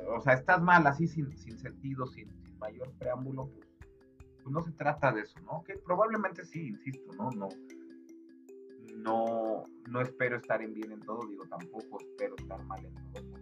o 0.08 0.20
sea, 0.20 0.34
estás 0.34 0.62
mal 0.62 0.86
así 0.86 1.06
sin, 1.08 1.36
sin 1.36 1.58
sentido, 1.58 2.06
sin, 2.06 2.28
mayor 2.58 2.90
preámbulo, 2.98 3.48
pues, 3.48 3.68
pues, 4.42 4.52
no 4.52 4.62
se 4.62 4.72
trata 4.72 5.12
de 5.12 5.22
eso, 5.22 5.38
¿no? 5.40 5.62
Que 5.64 5.76
probablemente 5.76 6.44
sí, 6.44 6.68
insisto, 6.68 7.12
¿no? 7.16 7.30
No, 7.30 7.48
no, 8.96 9.64
no 9.90 10.00
espero 10.00 10.36
estar 10.36 10.62
en 10.62 10.72
bien 10.72 10.92
en 10.92 11.00
todo, 11.00 11.26
digo, 11.28 11.44
tampoco 11.46 12.00
espero 12.00 12.34
estar 12.38 12.62
mal 12.64 12.84
en 12.84 12.94
todo, 13.12 13.33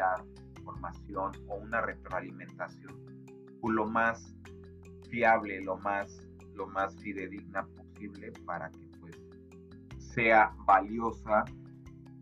intención 0.00 0.24
es 0.24 0.24
dar 0.24 0.24
información 0.56 1.32
o 1.48 1.56
una 1.56 1.80
retroalimentación 1.80 3.10
lo 3.62 3.86
más 3.86 4.34
fiable, 5.10 5.60
lo 5.62 5.76
más, 5.78 6.18
lo 6.54 6.66
más 6.68 6.96
fidedigna 6.96 7.66
posible 7.66 8.32
para 8.46 8.70
que 8.70 8.88
pues 9.00 9.16
sea 9.98 10.54
valiosa 10.64 11.44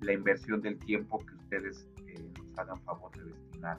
la 0.00 0.12
inversión 0.12 0.61
del 0.61 0.78
tiempo 0.78 1.18
que 1.18 1.35
ustedes 1.35 1.88
eh, 2.06 2.32
nos 2.38 2.58
hagan 2.58 2.80
favor 2.82 3.11
de 3.16 3.25
destinar 3.25 3.78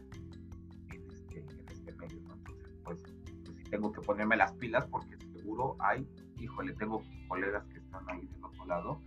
en 0.94 1.12
este, 1.12 1.40
en 1.40 1.70
este 1.70 1.92
medio. 1.94 2.20
Entonces, 2.20 2.74
pues, 2.84 3.04
pues 3.44 3.58
sí 3.58 3.64
tengo 3.70 3.92
que 3.92 4.02
ponerme 4.02 4.38
las 4.38 4.54
pilas 4.54 4.86
porque 4.88 5.18
seguro 5.34 5.76
hay, 5.80 6.08
híjole, 6.38 6.74
tengo 6.74 7.04
colegas 7.28 7.68
que 7.68 7.80
están 7.80 8.10
ahí 8.10 8.26
del 8.28 8.44
otro 8.44 8.66
lado 8.66 9.02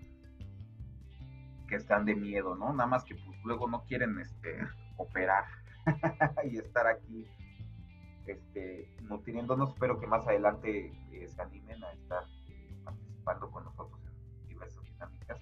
que 1.69 1.77
están 1.77 2.05
de 2.05 2.15
miedo, 2.15 2.55
¿no? 2.55 2.73
Nada 2.75 2.87
más 2.87 3.05
que 3.05 3.15
pues 3.15 3.39
luego 3.45 3.67
no 3.67 3.83
quieren 3.85 4.19
este, 4.19 4.59
operar 4.97 5.45
y 6.51 6.59
estar 6.59 6.87
aquí 6.87 7.27
este, 8.27 8.95
nutriéndonos. 9.03 9.71
Espero 9.71 9.99
que 9.99 10.07
más 10.07 10.27
adelante 10.27 10.93
eh, 11.12 11.29
se 11.29 11.43
animen 11.43 11.83
a 11.85 11.93
estar 11.93 12.25
eh, 12.49 12.77
participando 12.85 13.51
con 13.51 13.64
nosotros 13.64 14.01
en 14.07 14.49
diversas 14.49 14.85
dinámicas 14.85 15.38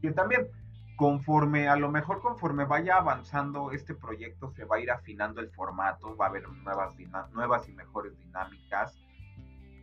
que 0.00 0.12
también 0.12 0.48
conforme, 0.96 1.68
a 1.68 1.76
lo 1.76 1.90
mejor 1.90 2.20
conforme 2.20 2.64
vaya 2.64 2.96
avanzando 2.96 3.70
este 3.70 3.94
proyecto, 3.94 4.50
se 4.50 4.64
va 4.64 4.76
a 4.76 4.80
ir 4.80 4.90
afinando 4.90 5.40
el 5.40 5.50
formato, 5.50 6.16
va 6.16 6.26
a 6.26 6.28
haber 6.30 6.48
nuevas, 6.48 6.94
nuevas 7.32 7.68
y 7.68 7.72
mejores 7.72 8.18
dinámicas. 8.18 8.98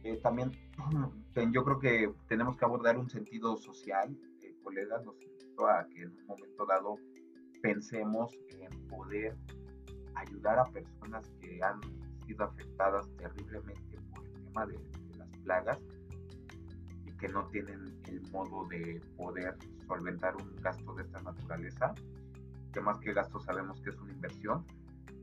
Eh, 0.03 0.19
también 0.21 0.51
yo 1.53 1.63
creo 1.63 1.79
que 1.79 2.13
tenemos 2.27 2.57
que 2.57 2.65
abordar 2.65 2.97
un 2.97 3.09
sentido 3.09 3.55
social, 3.57 4.17
eh, 4.41 4.55
colegas, 4.63 5.05
los 5.05 5.21
invito 5.21 5.67
a 5.67 5.85
que 5.87 6.01
en 6.01 6.09
un 6.09 6.25
momento 6.25 6.65
dado 6.65 6.97
pensemos 7.63 8.37
en 8.59 8.87
poder 8.87 9.35
ayudar 10.15 10.59
a 10.59 10.65
personas 10.65 11.27
que 11.39 11.63
han 11.63 11.79
sido 12.27 12.43
afectadas 12.43 13.07
terriblemente 13.17 13.97
por 14.13 14.25
el 14.25 14.33
tema 14.43 14.65
de 14.65 14.79
las 15.17 15.29
plagas 15.43 15.79
que 17.17 17.29
no 17.29 17.47
tienen 17.47 18.01
el 18.09 18.21
modo 18.31 18.67
de 18.67 19.01
poder 19.15 19.57
solventar 19.87 20.35
un 20.35 20.57
gasto 20.57 20.93
de 20.93 21.03
esta 21.03 21.21
naturaleza, 21.21 21.93
que 22.73 22.81
más 22.81 22.99
que 22.99 23.13
gasto 23.13 23.39
sabemos 23.39 23.79
que 23.79 23.91
es 23.91 23.97
una 23.97 24.11
inversión, 24.11 24.65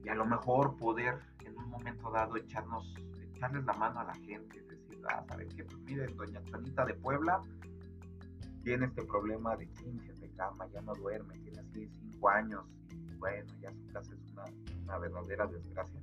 y 0.03 0.09
a 0.09 0.15
lo 0.15 0.25
mejor 0.25 0.79
poder 0.79 1.19
en 1.45 1.59
un 1.59 1.69
momento 1.69 2.11
dado 2.11 2.39
echarnos, 2.39 2.95
echarles 3.35 3.67
la 3.67 3.75
mano 3.75 4.01
a 4.01 4.05
la 4.05 4.15
gente, 4.15 4.63
decir, 4.63 4.99
ah, 5.11 5.23
¿saben 5.29 5.51
qué? 5.51 5.63
Pues 5.65 5.79
miren, 5.81 6.17
doña 6.17 6.41
Juanita 6.49 6.87
de 6.87 6.95
Puebla 6.95 7.43
tiene 8.65 8.87
este 8.87 9.05
problema 9.05 9.55
de 9.57 9.69
15 9.69 10.15
de 10.15 10.31
cama, 10.31 10.67
ya 10.73 10.81
no 10.81 10.95
duerme, 10.95 11.39
tiene 11.41 11.61
así 11.61 11.87
5 12.21 12.29
años, 12.29 12.65
bueno, 13.19 13.47
ya 13.61 13.73
su 13.73 13.87
casa 13.93 14.15
es 14.15 14.33
una, 14.33 14.45
una 14.85 14.99
verdadera 14.99 15.47
desgracia. 15.47 16.01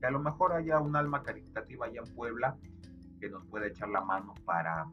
Que 0.00 0.06
a 0.06 0.10
lo 0.10 0.20
mejor 0.20 0.52
haya 0.52 0.80
un 0.80 0.96
alma 0.96 1.22
caritativa 1.22 1.86
allá 1.86 2.02
en 2.06 2.14
Puebla 2.14 2.56
que 3.20 3.28
nos 3.28 3.44
pueda 3.46 3.66
echar 3.66 3.88
la 3.88 4.00
mano 4.00 4.34
para 4.44 4.86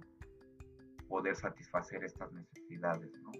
poder 1.08 1.36
satisfacer 1.36 2.04
estas 2.04 2.32
necesidades, 2.34 3.12
¿no? 3.22 3.32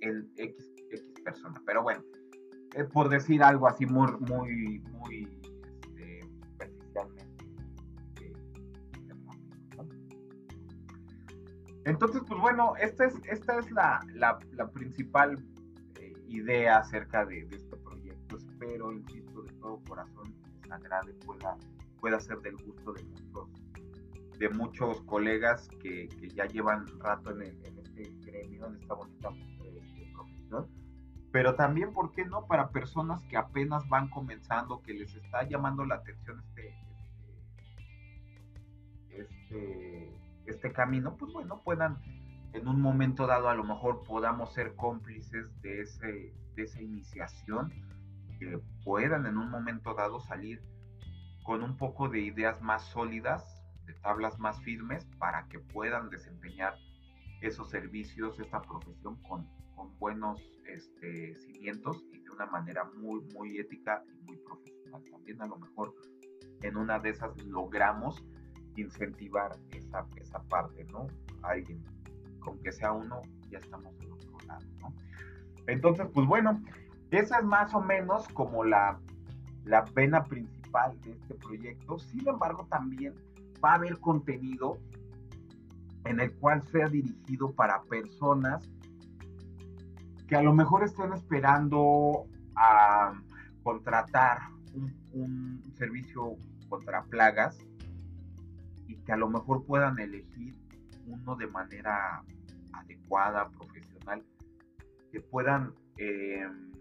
El 0.00 0.30
X, 0.36 0.72
X 0.90 1.04
persona. 1.24 1.60
Pero 1.66 1.82
bueno, 1.82 2.02
eh, 2.74 2.84
por 2.84 3.08
decir 3.08 3.42
algo 3.42 3.66
así 3.66 3.86
muy, 3.86 4.12
muy, 4.20 4.78
muy 4.92 5.40
este, 5.96 6.20
superficialmente. 6.42 7.44
Eh, 8.20 8.32
Entonces, 11.84 12.22
pues 12.28 12.40
bueno, 12.40 12.74
esta 12.76 13.06
es, 13.06 13.14
esta 13.28 13.58
es 13.58 13.70
la, 13.72 14.00
la, 14.14 14.38
la 14.52 14.70
principal 14.70 15.38
idea 16.36 16.78
acerca 16.78 17.24
de, 17.24 17.44
de, 17.44 17.56
este 17.56 17.76
proyecto. 17.76 18.36
Espero, 18.36 18.92
insisto, 18.92 19.42
de 19.42 19.52
todo 19.54 19.80
corazón, 19.88 20.34
les 20.62 20.70
agrade, 20.70 21.12
pueda, 21.24 21.56
pueda 22.00 22.20
ser 22.20 22.38
del 22.38 22.56
gusto 22.56 22.92
de 22.92 23.02
muchos 23.04 23.48
de 24.38 24.48
muchos 24.48 25.00
colegas 25.02 25.68
que, 25.80 26.08
que 26.08 26.28
ya 26.28 26.44
llevan 26.46 26.86
rato 26.98 27.30
en, 27.30 27.42
en, 27.64 27.78
este 27.78 28.02
gremio, 28.28 28.66
en 28.66 28.74
esta 28.74 28.94
bonita 28.94 29.28
profesión, 29.28 30.68
pero 31.30 31.54
también, 31.54 31.92
¿por 31.92 32.12
qué 32.12 32.24
no? 32.24 32.46
Para 32.46 32.70
personas 32.70 33.22
que 33.24 33.36
apenas 33.36 33.88
van 33.88 34.08
comenzando, 34.08 34.82
que 34.82 34.94
les 34.94 35.14
está 35.14 35.42
llamando 35.44 35.84
la 35.84 35.96
atención 35.96 36.40
este, 36.40 36.74
este, 39.10 39.20
este, 39.20 40.12
este 40.46 40.72
camino, 40.72 41.16
pues 41.16 41.32
bueno, 41.32 41.60
puedan 41.64 41.98
en 42.54 42.68
un 42.68 42.80
momento 42.80 43.26
dado 43.26 43.48
a 43.48 43.54
lo 43.54 43.64
mejor 43.64 44.04
podamos 44.04 44.52
ser 44.52 44.76
cómplices 44.76 45.60
de, 45.60 45.82
ese, 45.82 46.32
de 46.54 46.62
esa 46.62 46.80
iniciación, 46.80 47.72
que 48.38 48.58
puedan 48.84 49.26
en 49.26 49.36
un 49.36 49.50
momento 49.50 49.92
dado 49.94 50.20
salir 50.20 50.62
con 51.42 51.62
un 51.62 51.76
poco 51.76 52.08
de 52.08 52.20
ideas 52.20 52.62
más 52.62 52.84
sólidas 52.84 53.44
de 53.86 53.92
tablas 53.94 54.38
más 54.38 54.60
firmes 54.62 55.04
para 55.18 55.46
que 55.48 55.58
puedan 55.58 56.08
desempeñar 56.10 56.74
esos 57.42 57.68
servicios, 57.70 58.38
esta 58.38 58.62
profesión 58.62 59.20
con, 59.22 59.46
con 59.74 59.98
buenos 59.98 60.40
este, 60.66 61.34
cimientos 61.34 62.02
y 62.12 62.20
de 62.20 62.30
una 62.30 62.46
manera 62.46 62.84
muy, 62.96 63.20
muy 63.34 63.58
ética 63.58 64.02
y 64.08 64.24
muy 64.24 64.36
profesional. 64.38 65.02
También 65.10 65.42
a 65.42 65.46
lo 65.46 65.56
mejor 65.56 65.94
en 66.62 66.76
una 66.76 66.98
de 66.98 67.10
esas 67.10 67.36
logramos 67.44 68.24
incentivar 68.76 69.56
esa, 69.72 70.06
esa 70.16 70.42
parte, 70.44 70.84
¿no? 70.84 71.06
Alguien, 71.42 71.84
con 72.44 72.58
que 72.58 72.72
sea 72.72 72.92
uno, 72.92 73.20
ya 73.50 73.58
estamos 73.58 73.96
del 73.98 74.12
otro 74.12 74.38
lado, 74.46 74.64
¿no? 74.80 74.92
Entonces, 75.66 76.06
pues 76.12 76.26
bueno, 76.26 76.62
esa 77.10 77.38
es 77.38 77.44
más 77.44 77.74
o 77.74 77.80
menos 77.80 78.28
como 78.28 78.64
la, 78.64 78.98
la 79.64 79.84
pena 79.84 80.24
principal 80.24 81.00
de 81.02 81.12
este 81.12 81.34
proyecto. 81.34 81.98
Sin 81.98 82.28
embargo, 82.28 82.66
también 82.68 83.14
va 83.64 83.72
a 83.72 83.74
haber 83.74 83.98
contenido 83.98 84.78
en 86.04 86.20
el 86.20 86.32
cual 86.34 86.62
sea 86.70 86.88
dirigido 86.88 87.52
para 87.52 87.82
personas 87.84 88.68
que 90.26 90.36
a 90.36 90.42
lo 90.42 90.52
mejor 90.54 90.84
estén 90.84 91.12
esperando 91.12 92.26
a 92.56 93.12
contratar 93.62 94.38
un, 95.12 95.62
servicio 95.76 96.36
contra 96.68 97.02
plagas 97.04 97.58
y 98.86 98.96
que 98.96 99.12
a 99.12 99.16
lo 99.16 99.28
mejor 99.28 99.64
puedan 99.64 99.98
elegir 99.98 100.56
uno 101.06 101.36
de 101.36 101.46
manera 101.46 102.22
adecuada, 103.04 103.50
profesional, 103.50 104.24
que 105.12 105.20
puedan 105.20 105.74
em, 105.96 106.72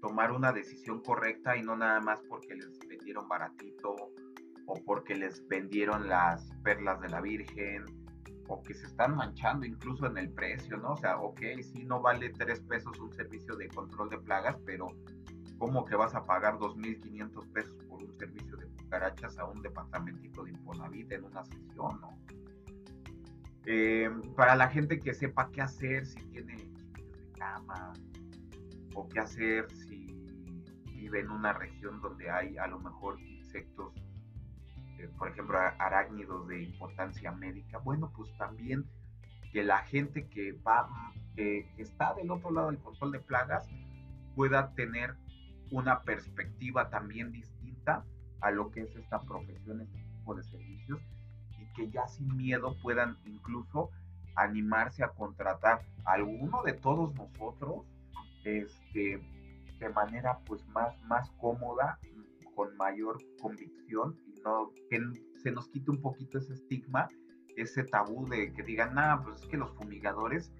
tomar 0.00 0.32
una 0.32 0.52
decisión 0.52 1.02
correcta 1.02 1.56
y 1.56 1.62
no 1.62 1.76
nada 1.76 2.00
más 2.00 2.20
porque 2.28 2.54
les 2.54 2.78
vendieron 2.88 3.28
baratito 3.28 3.94
o 4.66 4.74
porque 4.84 5.14
les 5.14 5.46
vendieron 5.48 6.08
las 6.08 6.50
perlas 6.62 7.00
de 7.00 7.08
la 7.08 7.20
Virgen 7.20 7.84
o 8.48 8.62
que 8.62 8.74
se 8.74 8.86
están 8.86 9.14
manchando 9.14 9.66
incluso 9.66 10.06
en 10.06 10.18
el 10.18 10.30
precio, 10.30 10.76
¿no? 10.76 10.92
O 10.92 10.96
sea, 10.96 11.18
ok, 11.18 11.40
sí 11.62 11.84
no 11.84 12.00
vale 12.00 12.30
tres 12.30 12.60
pesos 12.60 12.98
un 12.98 13.12
servicio 13.12 13.54
de 13.56 13.68
control 13.68 14.10
de 14.10 14.18
plagas, 14.18 14.56
pero 14.66 14.88
¿cómo 15.58 15.84
que 15.84 15.94
vas 15.94 16.14
a 16.14 16.24
pagar 16.24 16.58
2.500 16.58 17.52
pesos 17.52 17.76
por 17.84 18.02
un 18.02 18.12
servicio 18.18 18.56
de 18.56 18.66
cucarachas 18.66 19.38
a 19.38 19.44
un 19.44 19.62
departamentito 19.62 20.42
de 20.42 20.50
Infonavit 20.50 21.12
en 21.12 21.24
una 21.24 21.44
sesión, 21.44 22.00
¿no? 22.00 22.18
Eh, 23.66 24.10
para 24.36 24.56
la 24.56 24.68
gente 24.68 24.98
que 24.98 25.12
sepa 25.12 25.50
qué 25.50 25.60
hacer 25.60 26.06
si 26.06 26.22
tiene 26.30 26.56
de 26.56 27.32
cama 27.38 27.92
o 28.94 29.06
qué 29.08 29.20
hacer 29.20 29.70
si 29.70 30.06
vive 30.86 31.20
en 31.20 31.30
una 31.30 31.52
región 31.52 32.00
donde 32.00 32.30
hay 32.30 32.56
a 32.56 32.66
lo 32.66 32.78
mejor 32.78 33.20
insectos, 33.20 33.94
eh, 34.98 35.08
por 35.18 35.28
ejemplo, 35.28 35.58
arácnidos 35.58 36.48
de 36.48 36.62
importancia 36.62 37.32
médica, 37.32 37.78
bueno, 37.78 38.10
pues 38.16 38.34
también 38.38 38.84
que 39.52 39.62
la 39.62 39.78
gente 39.78 40.28
que 40.28 40.52
va, 40.52 40.88
que 41.34 41.68
está 41.76 42.14
del 42.14 42.30
otro 42.30 42.50
lado 42.50 42.70
del 42.70 42.78
control 42.78 43.12
de 43.12 43.20
plagas 43.20 43.68
pueda 44.34 44.72
tener 44.74 45.16
una 45.70 46.02
perspectiva 46.02 46.88
también 46.88 47.30
distinta 47.30 48.04
a 48.40 48.50
lo 48.50 48.70
que 48.70 48.82
es 48.82 48.96
esta 48.96 49.20
profesión, 49.20 49.80
este 49.80 49.98
tipo 49.98 50.34
de 50.34 50.44
servicios 50.44 51.00
que 51.80 51.90
ya 51.90 52.06
sin 52.06 52.36
miedo 52.36 52.76
puedan 52.82 53.16
incluso 53.24 53.90
animarse 54.36 55.02
a 55.02 55.08
contratar 55.08 55.80
a 56.04 56.12
alguno 56.12 56.62
de 56.62 56.74
todos 56.74 57.14
nosotros 57.14 57.86
este, 58.44 59.18
de 59.78 59.88
manera 59.88 60.38
pues 60.44 60.66
más, 60.68 61.00
más 61.04 61.30
cómoda, 61.40 61.98
con 62.54 62.76
mayor 62.76 63.18
convicción 63.40 64.14
y 64.26 64.40
no 64.42 64.70
que 64.90 65.00
se 65.42 65.50
nos 65.50 65.68
quite 65.68 65.90
un 65.90 66.02
poquito 66.02 66.36
ese 66.36 66.52
estigma, 66.52 67.08
ese 67.56 67.84
tabú 67.84 68.28
de 68.28 68.52
que 68.52 68.62
digan, 68.62 68.94
nada, 68.94 69.22
pues 69.22 69.40
es 69.40 69.48
que 69.48 69.56
los 69.56 69.72
fumigadores 69.72 70.52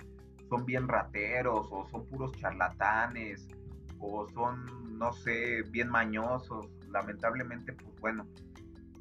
son 0.49 0.65
bien 0.65 0.89
rateros 0.89 1.69
o 1.71 1.87
son 1.91 2.07
puros 2.07 2.33
charlatanes 2.33 3.47
o 3.99 4.27
son, 4.29 4.99
no 4.99 5.13
sé, 5.13 5.63
bien 5.71 5.91
mañosos. 5.91 6.67
Lamentablemente, 6.89 7.75
pues 7.75 7.95
bueno, 8.01 8.27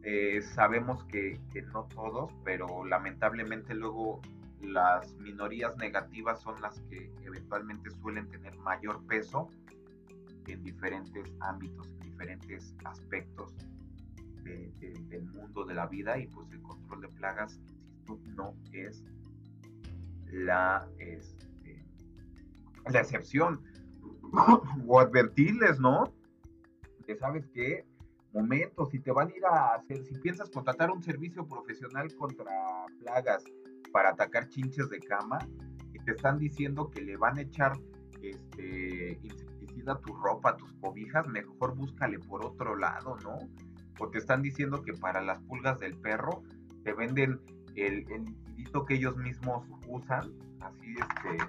eh, 0.03 0.41
sabemos 0.41 1.03
que, 1.05 1.39
no 1.73 1.83
todos, 1.85 2.31
pero 2.43 2.85
lamentablemente 2.85 3.73
luego 3.73 4.21
las 4.61 5.13
minorías 5.15 5.75
negativas 5.77 6.41
son 6.41 6.61
las 6.61 6.79
que 6.81 7.11
eventualmente 7.23 7.89
suelen 7.91 8.29
tener 8.29 8.55
mayor 8.57 9.05
peso 9.07 9.49
en 10.47 10.63
diferentes 10.63 11.31
ámbitos, 11.39 11.87
en 11.87 11.99
diferentes 11.99 12.75
aspectos 12.85 13.55
del 14.43 15.25
mundo 15.25 15.63
de 15.63 15.75
la 15.75 15.85
vida 15.85 16.17
y 16.17 16.25
pues 16.27 16.51
el 16.51 16.61
control 16.63 17.01
de 17.01 17.07
plagas, 17.09 17.59
insisto, 17.59 18.19
no 18.35 18.55
es 18.71 19.03
la, 20.31 20.87
este, 20.97 21.85
la 22.89 23.01
excepción. 23.01 23.61
o 24.87 24.99
advertirles, 24.99 25.79
¿no? 25.79 26.13
Que 27.05 27.15
sabes 27.15 27.47
que 27.47 27.85
momentos, 28.33 28.89
si 28.89 28.99
te 28.99 29.11
van 29.11 29.29
a 29.29 29.35
ir 29.35 29.45
a 29.45 29.75
hacer, 29.75 30.03
si 30.05 30.13
piensas 30.15 30.49
contratar 30.49 30.91
un 30.91 31.01
servicio 31.01 31.47
profesional 31.47 32.13
contra 32.15 32.51
plagas 32.99 33.43
para 33.91 34.09
atacar 34.09 34.47
chinches 34.49 34.89
de 34.89 34.99
cama 34.99 35.39
y 35.93 35.99
te 35.99 36.11
están 36.11 36.37
diciendo 36.37 36.89
que 36.89 37.01
le 37.01 37.17
van 37.17 37.37
a 37.37 37.41
echar 37.41 37.73
este 38.21 39.19
insecticida 39.23 39.93
a 39.93 39.99
tu 39.99 40.13
ropa, 40.15 40.51
a 40.51 40.57
tus 40.57 40.71
cobijas, 40.73 41.27
mejor 41.27 41.75
búscale 41.75 42.19
por 42.19 42.45
otro 42.45 42.75
lado, 42.75 43.17
¿no? 43.23 43.37
O 43.99 44.09
te 44.09 44.19
están 44.19 44.41
diciendo 44.41 44.81
que 44.83 44.93
para 44.93 45.21
las 45.21 45.39
pulgas 45.39 45.79
del 45.79 45.95
perro 45.95 46.43
te 46.83 46.93
venden 46.93 47.39
el, 47.75 48.05
el 48.11 48.25
que 48.87 48.95
ellos 48.95 49.17
mismos 49.17 49.65
usan, 49.87 50.31
así 50.61 50.93
este, 50.93 51.43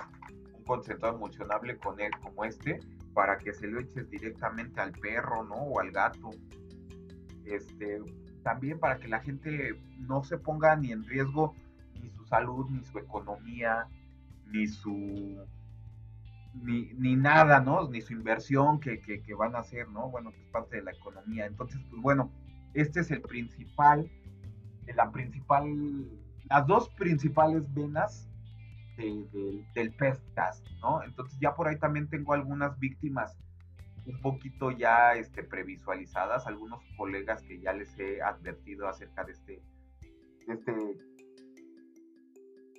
un 0.56 0.64
concentrado 0.64 1.16
emocionable 1.16 1.76
con 1.76 2.00
él 2.00 2.10
como 2.22 2.44
este, 2.44 2.80
para 3.12 3.38
que 3.38 3.52
se 3.52 3.66
lo 3.66 3.80
eches 3.80 4.08
directamente 4.08 4.80
al 4.80 4.92
perro, 4.92 5.44
¿no? 5.44 5.56
O 5.56 5.80
al 5.80 5.90
gato 5.90 6.30
este, 7.46 8.00
también 8.42 8.78
para 8.78 8.98
que 8.98 9.08
la 9.08 9.20
gente 9.20 9.74
no 9.98 10.22
se 10.22 10.38
ponga 10.38 10.76
ni 10.76 10.92
en 10.92 11.04
riesgo 11.04 11.54
ni 12.00 12.10
su 12.10 12.24
salud, 12.24 12.68
ni 12.70 12.84
su 12.84 12.98
economía, 12.98 13.86
ni 14.46 14.66
su 14.66 15.38
ni, 16.54 16.92
ni 16.94 17.16
nada, 17.16 17.60
¿no? 17.60 17.88
Ni 17.88 18.00
su 18.00 18.12
inversión 18.12 18.80
que, 18.80 19.00
que, 19.00 19.34
van 19.34 19.54
a 19.54 19.60
hacer, 19.60 19.88
¿no? 19.88 20.10
Bueno, 20.10 20.32
que 20.32 20.40
es 20.40 20.48
parte 20.48 20.76
de 20.76 20.82
la 20.82 20.90
economía. 20.90 21.46
Entonces, 21.46 21.80
pues 21.88 22.02
bueno, 22.02 22.32
este 22.74 23.00
es 23.00 23.10
el 23.10 23.22
principal, 23.22 24.10
la 24.94 25.10
principal, 25.10 25.64
las 26.48 26.66
dos 26.66 26.88
principales 26.90 27.62
venas 27.72 28.28
del 28.96 29.94
podcast, 29.98 30.66
¿no? 30.82 31.02
Entonces 31.02 31.38
ya 31.40 31.54
por 31.54 31.68
ahí 31.68 31.78
también 31.78 32.08
tengo 32.08 32.34
algunas 32.34 32.78
víctimas 32.78 33.36
un 34.06 34.20
poquito 34.20 34.70
ya 34.70 35.14
este, 35.14 35.42
previsualizadas, 35.42 36.46
algunos 36.46 36.82
colegas 36.96 37.42
que 37.42 37.60
ya 37.60 37.72
les 37.72 37.98
he 37.98 38.22
advertido 38.22 38.88
acerca 38.88 39.24
de 39.24 39.32
este, 39.32 39.62
de 40.46 40.54
este, 40.54 40.72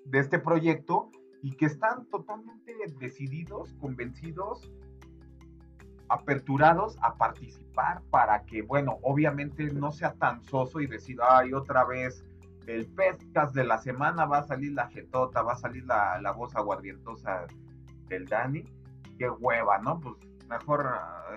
de 0.06 0.20
este 0.20 0.40
proyecto 0.40 1.10
y 1.42 1.56
que 1.56 1.66
están 1.66 2.06
totalmente 2.08 2.76
decididos, 3.00 3.74
convencidos, 3.80 4.72
aperturados 6.10 6.98
a 7.02 7.16
participar 7.16 8.02
para 8.10 8.44
que, 8.44 8.62
bueno, 8.62 9.00
obviamente 9.02 9.64
no 9.72 9.92
sea 9.92 10.14
tan 10.14 10.44
soso 10.44 10.82
y 10.82 10.88
decir, 10.88 11.18
ay, 11.22 11.54
otra 11.54 11.86
vez 11.86 12.26
el 12.68 12.88
podcast 12.88 13.56
de 13.56 13.64
la 13.64 13.78
semana 13.78 14.26
va 14.26 14.40
a 14.40 14.44
salir 14.44 14.74
la 14.74 14.88
jetota, 14.90 15.42
va 15.42 15.54
a 15.54 15.58
salir 15.58 15.86
la, 15.86 16.20
la 16.22 16.32
voz 16.32 16.56
aguardientosa 16.56 17.48
del 18.08 18.26
Dani, 18.28 18.64
qué 19.18 19.30
hueva, 19.30 19.80
¿no? 19.80 20.00
Pues 20.00 20.16
mejor 20.52 20.86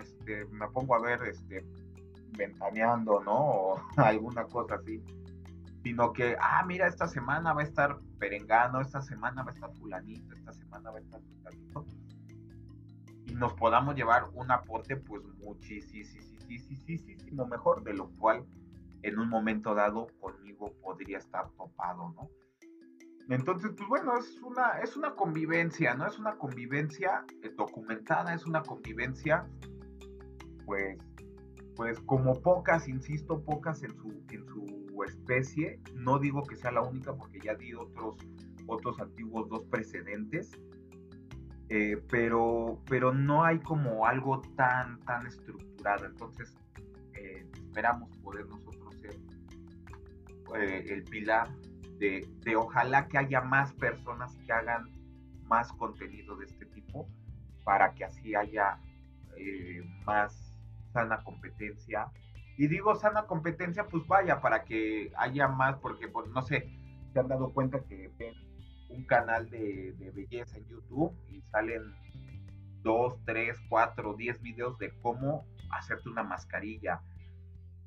este, 0.01 0.45
me 0.47 0.69
pongo 0.69 0.97
a 0.97 1.01
ver 1.01 1.23
este, 1.23 1.65
ventaneando, 2.33 3.23
¿no? 3.23 3.35
O 3.97 3.97
alguna 3.97 4.45
cosa 4.45 4.75
así. 4.75 5.03
Sino 5.83 6.13
que, 6.13 6.37
ah, 6.41 6.65
mira, 6.67 6.89
esta 6.89 7.07
semana 7.07 7.53
va 7.53 7.61
a 7.61 7.65
estar 7.65 7.99
perengano, 8.19 8.81
esta 8.81 9.03
semana 9.03 9.43
va 9.43 9.51
a 9.51 9.55
estar 9.55 9.73
fulanito, 9.75 10.35
esta 10.35 10.53
semana 10.53 10.91
va 10.91 10.99
a 10.99 11.01
estar 11.01 11.21
fulanito. 11.21 11.87
Y 13.27 13.35
nos 13.35 13.53
podamos 13.55 13.95
llevar 13.95 14.25
un 14.35 14.51
aporte, 14.51 14.97
pues, 14.97 15.23
muchísimo 15.43 17.47
mejor, 17.47 17.83
de 17.83 17.95
lo 17.95 18.09
cual 18.19 18.45
en 19.03 19.19
un 19.19 19.29
momento 19.29 19.75
dado 19.75 20.07
conmigo 20.21 20.73
podría 20.83 21.19
estar 21.19 21.51
topado, 21.51 22.15
¿no? 22.17 22.31
Entonces, 23.29 23.71
pues 23.77 23.89
bueno, 23.89 24.19
es 24.19 24.41
una, 24.43 24.79
es 24.83 24.97
una 24.97 25.15
convivencia, 25.15 25.95
¿no? 25.95 26.07
Es 26.07 26.19
una 26.19 26.37
convivencia 26.37 27.25
eh, 27.43 27.51
documentada, 27.57 28.35
es 28.35 28.45
una 28.45 28.63
convivencia, 28.63 29.47
pues, 30.67 30.99
pues 31.75 31.99
como 32.01 32.35
pocas, 32.43 32.87
insisto, 32.87 33.43
pocas 33.43 33.83
en 33.83 33.97
su, 33.97 34.23
en 34.31 34.45
su 34.47 35.03
especie. 35.05 35.81
No 35.95 36.19
digo 36.19 36.43
que 36.43 36.57
sea 36.57 36.71
la 36.71 36.83
única 36.83 37.15
porque 37.15 37.41
ya 37.41 37.55
di 37.55 37.75
otros, 37.75 38.17
otros 38.67 39.01
antiguos 39.01 39.49
dos 39.49 39.65
precedentes. 39.71 40.51
Eh, 41.71 41.97
pero, 42.11 42.79
pero 42.87 43.15
no 43.15 43.43
hay 43.43 43.59
como 43.59 44.07
algo 44.07 44.43
tan, 44.55 45.01
tan 45.01 45.27
estructurado. 45.27 46.05
Entonces, 46.05 46.55
eh, 47.15 47.47
esperamos 47.55 48.15
poder 48.19 48.47
nosotros 48.47 48.95
ser 48.97 49.17
el 50.87 51.03
pilar 51.05 51.49
de, 52.45 52.57
ojalá 52.57 53.09
que 53.09 53.19
haya 53.19 53.41
más 53.41 53.73
personas 53.73 54.37
que 54.47 54.53
hagan 54.53 54.91
más 55.45 55.73
contenido 55.73 56.37
de 56.37 56.47
este 56.47 56.67
tipo 56.67 57.09
para 57.65 57.95
que 57.95 58.05
así 58.05 58.35
haya 58.35 58.79
eh, 59.37 59.83
más 60.05 60.59
sana 60.93 61.23
competencia. 61.25 62.07
Y 62.57 62.69
digo 62.69 62.95
sana 62.95 63.27
competencia, 63.27 63.87
pues 63.89 64.07
vaya, 64.07 64.41
para 64.41 64.65
que 64.65 65.13
haya 65.17 65.49
más, 65.49 65.77
porque 65.79 66.09
pues, 66.09 66.29
no 66.29 66.43
sé, 66.43 66.69
se 67.13 67.21
han 67.21 67.29
dado 67.29 67.53
cuenta 67.53 67.81
que 67.81 68.11
ven 68.19 68.35
un 68.91 69.05
canal 69.07 69.51
de, 69.51 69.93
de 69.99 70.11
belleza 70.11 70.59
en 70.59 70.69
YouTube 70.69 71.13
y 71.29 71.41
salen 71.51 71.83
dos, 72.83 73.19
tres, 73.25 73.59
cuatro, 73.69 74.15
diez 74.15 74.41
videos 74.41 74.79
de 74.79 74.93
cómo 75.03 75.47
hacerte 75.71 76.09
una 76.09 76.23
mascarilla, 76.23 77.01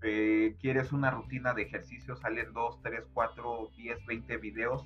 eh, 0.03 0.55
quieres 0.59 0.91
una 0.91 1.11
rutina 1.11 1.53
de 1.53 1.63
ejercicio, 1.63 2.15
salen 2.15 2.53
2, 2.53 2.81
3, 2.81 3.03
4, 3.13 3.71
10, 3.75 4.05
20 4.05 4.37
videos 4.37 4.85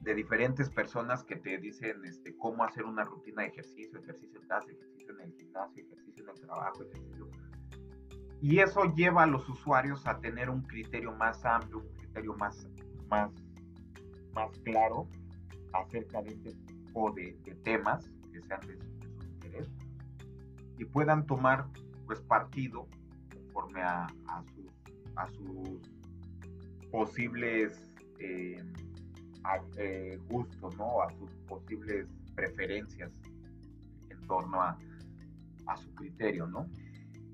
de 0.00 0.14
diferentes 0.14 0.70
personas 0.70 1.22
que 1.24 1.36
te 1.36 1.58
dicen 1.58 2.04
este, 2.04 2.36
cómo 2.36 2.64
hacer 2.64 2.84
una 2.84 3.04
rutina 3.04 3.42
de 3.42 3.48
ejercicio, 3.48 3.98
ejercicio 3.98 4.40
en 4.40 4.48
casa, 4.48 4.70
ejercicio 4.70 5.14
en 5.14 5.20
el 5.20 5.32
gimnasio, 5.34 5.84
ejercicio 5.84 6.24
en 6.24 6.30
el 6.30 6.40
trabajo, 6.40 6.82
ejercicio. 6.84 7.28
Y 8.40 8.60
eso 8.60 8.94
lleva 8.94 9.24
a 9.24 9.26
los 9.26 9.46
usuarios 9.48 10.06
a 10.06 10.18
tener 10.18 10.48
un 10.48 10.62
criterio 10.62 11.12
más 11.12 11.44
amplio, 11.44 11.78
un 11.80 11.94
criterio 11.96 12.34
más, 12.36 12.66
más, 13.10 13.30
más 14.32 14.50
claro 14.64 15.06
acerca 15.74 16.22
de 16.22 16.30
este 16.30 16.54
tipo 16.54 17.12
de, 17.12 17.36
de 17.44 17.54
temas 17.56 18.10
que 18.32 18.40
sean 18.40 18.60
de 18.60 18.78
y 20.80 20.84
puedan 20.86 21.26
tomar 21.26 21.66
pues 22.06 22.20
partido 22.22 22.88
a, 23.76 24.08
sus, 25.32 25.80
posibles 26.90 27.80
eh, 28.18 28.62
eh, 29.76 30.18
gustos, 30.28 30.76
¿no? 30.76 31.02
A 31.02 31.10
sus 31.12 31.30
posibles 31.48 32.06
preferencias 32.34 33.10
en 34.08 34.20
torno 34.26 34.60
a, 34.60 34.76
a 35.66 35.76
su 35.76 35.94
criterio, 35.94 36.46
¿no? 36.46 36.66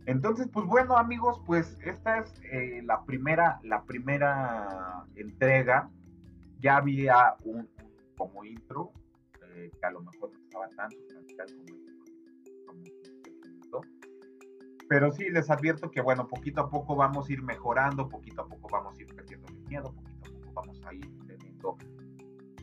Entonces, 0.06 0.48
pues 0.52 0.66
bueno, 0.66 0.96
amigos, 0.96 1.40
pues 1.46 1.76
esta 1.84 2.20
es 2.20 2.32
eh, 2.52 2.80
la 2.84 3.04
primera, 3.04 3.58
la 3.64 3.82
primera 3.82 5.04
entrega. 5.16 5.90
Ya 6.60 6.76
había 6.76 7.34
un, 7.44 7.68
como 8.16 8.44
intro, 8.44 8.92
que 9.52 9.70
a 9.82 9.90
lo 9.90 10.00
mejor 10.00 10.30
no 10.32 10.38
estaba 10.38 10.68
tan 10.70 10.90
sustancial 10.90 11.46
como, 11.56 11.85
pero 14.88 15.12
sí 15.12 15.28
les 15.30 15.50
advierto 15.50 15.90
que 15.90 16.00
bueno, 16.00 16.26
poquito 16.26 16.60
a 16.60 16.70
poco 16.70 16.94
vamos 16.96 17.28
a 17.28 17.32
ir 17.32 17.42
mejorando, 17.42 18.08
poquito 18.08 18.42
a 18.42 18.46
poco 18.46 18.68
vamos 18.70 18.98
a 18.98 19.02
ir 19.02 19.14
perdiendo 19.14 19.48
el 19.48 19.58
miedo, 19.68 19.92
poquito 19.92 20.28
a 20.28 20.40
poco 20.40 20.52
vamos 20.54 20.80
a 20.86 20.94
ir 20.94 21.10
teniendo 21.26 21.76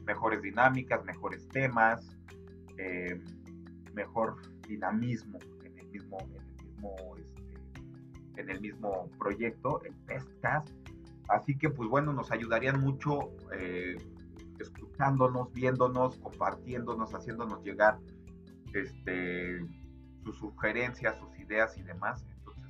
mejores 0.06 0.42
dinámicas, 0.42 1.04
mejores 1.06 1.48
temas, 1.50 2.06
eh, 2.78 3.22
mejor 3.94 4.38
dinamismo 4.68 5.40
en 5.64 5.80
el 5.80 5.88
mismo, 5.90 6.18
en 6.20 6.42
el 6.42 6.66
mismo 6.66 6.96
en 8.36 8.50
el 8.50 8.62
mismo 8.62 9.10
proyecto, 9.20 9.82
el 9.84 9.94
PestCast. 10.08 10.70
Así 11.30 11.58
que, 11.58 11.70
pues 11.70 11.90
bueno, 11.90 12.14
nos 12.14 12.32
ayudarían 12.32 12.80
mucho 12.82 13.32
eh, 13.56 13.96
escuchándonos, 14.60 15.54
viéndonos, 15.54 16.18
compartiéndonos, 16.18 17.14
haciéndonos 17.14 17.64
llegar 17.64 18.00
este, 18.74 19.60
sus 20.24 20.38
sugerencias, 20.38 21.18
sus 21.20 21.33
ideas 21.44 21.78
y 21.78 21.84
demás. 21.84 22.26
Entonces, 22.38 22.64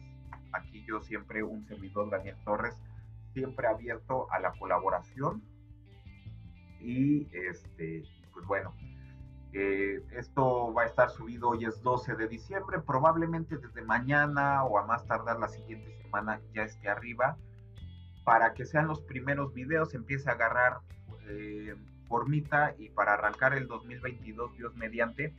aquí 0.52 0.84
yo 0.88 1.02
siempre, 1.02 1.44
un 1.44 1.66
servidor, 1.66 2.10
Daniel 2.10 2.38
Torres, 2.44 2.76
siempre 3.34 3.68
abierto 3.68 4.32
a 4.32 4.40
la 4.40 4.52
colaboración. 4.54 5.42
Y, 6.80 7.30
este, 7.34 8.04
pues 8.34 8.46
bueno, 8.46 8.76
eh, 9.54 10.02
esto 10.18 10.74
va 10.74 10.82
a 10.82 10.86
estar 10.86 11.12
subido 11.12 11.50
hoy 11.50 11.66
es 11.66 11.82
12 11.82 12.16
de 12.16 12.28
diciembre, 12.28 12.80
probablemente 12.80 13.58
desde 13.58 13.84
mañana 13.84 14.64
o 14.64 14.80
a 14.80 14.86
más 14.86 15.06
tardar 15.06 15.40
la 15.40 15.48
siguiente 15.48 15.96
semana 16.02 16.42
ya 16.54 16.64
esté 16.64 16.90
arriba, 16.90 17.38
para 18.26 18.54
que 18.54 18.66
sean 18.66 18.88
los 18.88 19.02
primeros 19.02 19.54
videos, 19.54 19.94
empiece 19.94 20.30
a 20.30 20.34
agarrar 20.34 20.80
eh, 21.28 21.76
formita 22.08 22.76
y 22.80 22.90
para 22.90 23.14
arrancar 23.14 23.54
el 23.54 23.68
2022, 23.68 24.58
Dios 24.58 24.76
mediante, 24.76 25.36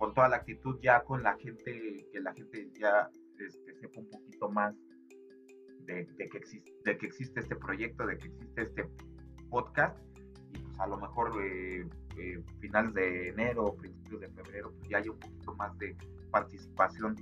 con 0.00 0.14
toda 0.14 0.30
la 0.30 0.36
actitud 0.36 0.80
ya 0.80 1.04
con 1.04 1.22
la 1.22 1.36
gente, 1.36 2.06
que 2.10 2.20
la 2.20 2.32
gente 2.32 2.70
ya 2.80 3.10
este, 3.38 3.74
sepa 3.74 4.00
un 4.00 4.08
poquito 4.08 4.48
más 4.48 4.74
de, 5.84 6.06
que 6.16 6.38
existe, 6.38 6.72
de 6.86 6.96
que 6.96 7.06
existe 7.06 7.40
este 7.40 7.54
proyecto, 7.54 8.06
de 8.06 8.16
que 8.16 8.28
existe 8.28 8.62
este 8.62 8.88
podcast 9.50 9.98
y 10.54 10.58
pues 10.58 10.80
a 10.80 10.86
lo 10.86 10.96
mejor 10.96 11.32
eh, 11.44 11.86
eh, 12.16 12.42
finales 12.60 12.94
de 12.94 13.28
enero 13.28 13.66
o 13.66 13.76
principios 13.76 14.22
de 14.22 14.30
febrero, 14.30 14.72
pues 14.72 14.88
ya 14.88 14.98
hay 14.98 15.08
un 15.10 15.18
poquito 15.18 15.54
más 15.56 15.76
de 15.78 15.94
participación 16.30 17.16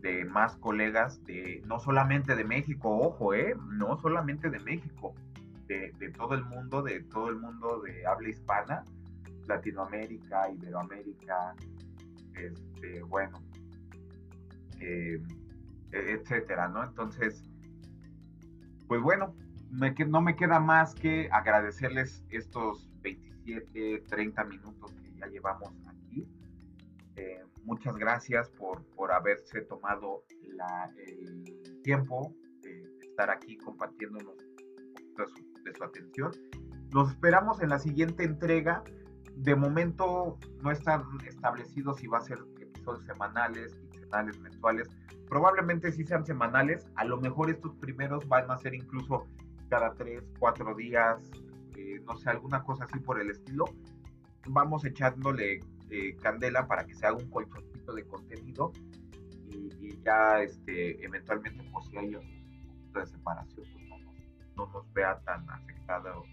de 0.00 0.24
más 0.24 0.56
colegas 0.56 1.22
de 1.24 1.62
no 1.66 1.78
solamente 1.78 2.34
de 2.34 2.42
México, 2.42 2.98
ojo, 2.98 3.32
eh, 3.32 3.54
no 3.70 3.96
solamente 4.00 4.50
de 4.50 4.58
México, 4.58 5.14
de, 5.68 5.92
todo 6.16 6.34
el 6.34 6.44
mundo, 6.44 6.82
de 6.82 7.04
todo 7.04 7.28
el 7.28 7.36
mundo 7.36 7.80
de 7.82 8.04
habla 8.04 8.28
hispana, 8.28 8.84
Latinoamérica, 9.46 10.50
Iberoamérica, 10.50 11.54
este, 12.36 13.02
bueno, 13.02 13.42
eh, 14.80 15.20
e, 15.92 16.12
etcétera, 16.12 16.68
¿no? 16.68 16.84
Entonces, 16.84 17.42
pues 18.86 19.00
bueno, 19.00 19.34
no 19.70 20.20
me 20.20 20.36
queda 20.36 20.60
más 20.60 20.94
que 20.94 21.28
agradecerles 21.32 22.24
estos 22.30 22.90
27, 23.02 24.04
30 24.08 24.44
minutos 24.44 24.94
que 25.02 25.12
ya 25.14 25.26
llevamos 25.26 25.70
aquí. 25.86 26.28
Eh, 27.16 27.42
muchas 27.64 27.96
gracias 27.96 28.50
por, 28.50 28.84
por 28.94 29.12
haberse 29.12 29.62
tomado 29.62 30.24
el 30.96 31.82
tiempo 31.82 32.34
de 32.62 32.82
estar 33.00 33.30
aquí 33.30 33.56
compartiéndonos 33.56 34.36
de 34.36 35.26
su, 35.26 35.62
de 35.64 35.74
su 35.74 35.84
atención. 35.84 36.32
Nos 36.92 37.10
esperamos 37.10 37.60
en 37.60 37.70
la 37.70 37.78
siguiente 37.78 38.24
entrega. 38.24 38.84
De 39.36 39.54
momento 39.54 40.38
no 40.62 40.70
están 40.70 41.02
establecidos 41.26 41.98
si 41.98 42.06
va 42.06 42.18
a 42.18 42.22
ser 42.22 42.38
episodios 42.60 43.04
semanales, 43.04 43.74
quincenales, 43.74 44.38
mensuales. 44.40 44.88
Probablemente 45.28 45.92
sí 45.92 46.04
sean 46.04 46.24
semanales. 46.24 46.86
A 46.96 47.04
lo 47.04 47.20
mejor 47.20 47.50
estos 47.50 47.74
primeros 47.76 48.26
van 48.28 48.50
a 48.50 48.58
ser 48.58 48.74
incluso 48.74 49.26
cada 49.68 49.94
tres, 49.94 50.22
cuatro 50.38 50.74
días, 50.74 51.30
eh, 51.76 52.00
no 52.06 52.16
sé, 52.16 52.30
alguna 52.30 52.62
cosa 52.62 52.84
así 52.84 52.98
por 53.00 53.20
el 53.20 53.30
estilo, 53.30 53.64
vamos 54.46 54.84
echándole 54.84 55.60
eh, 55.90 56.16
candela 56.22 56.66
para 56.66 56.84
que 56.84 56.94
se 56.94 57.06
haga 57.06 57.16
un 57.16 57.30
colchoncito 57.30 57.94
de 57.94 58.04
contenido 58.06 58.72
y, 59.48 59.98
ya 60.02 60.40
este, 60.42 61.04
eventualmente 61.04 61.64
pues 61.72 61.86
si 61.86 61.96
hay 61.96 62.14
un 62.14 62.22
poquito 62.22 63.00
de 63.00 63.06
separación 63.06 63.66
pues 63.72 63.84
no 64.56 64.66
nos, 64.66 64.92
vea 64.92 65.18
tan 65.20 65.48
afectados, 65.50 66.26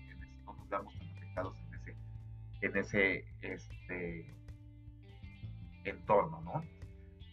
no 0.46 0.54
nos 0.54 0.70
veamos 0.70 0.94
en 2.62 2.78
ese 2.78 3.26
este, 3.42 4.34
entorno, 5.84 6.42
¿no? 6.42 6.64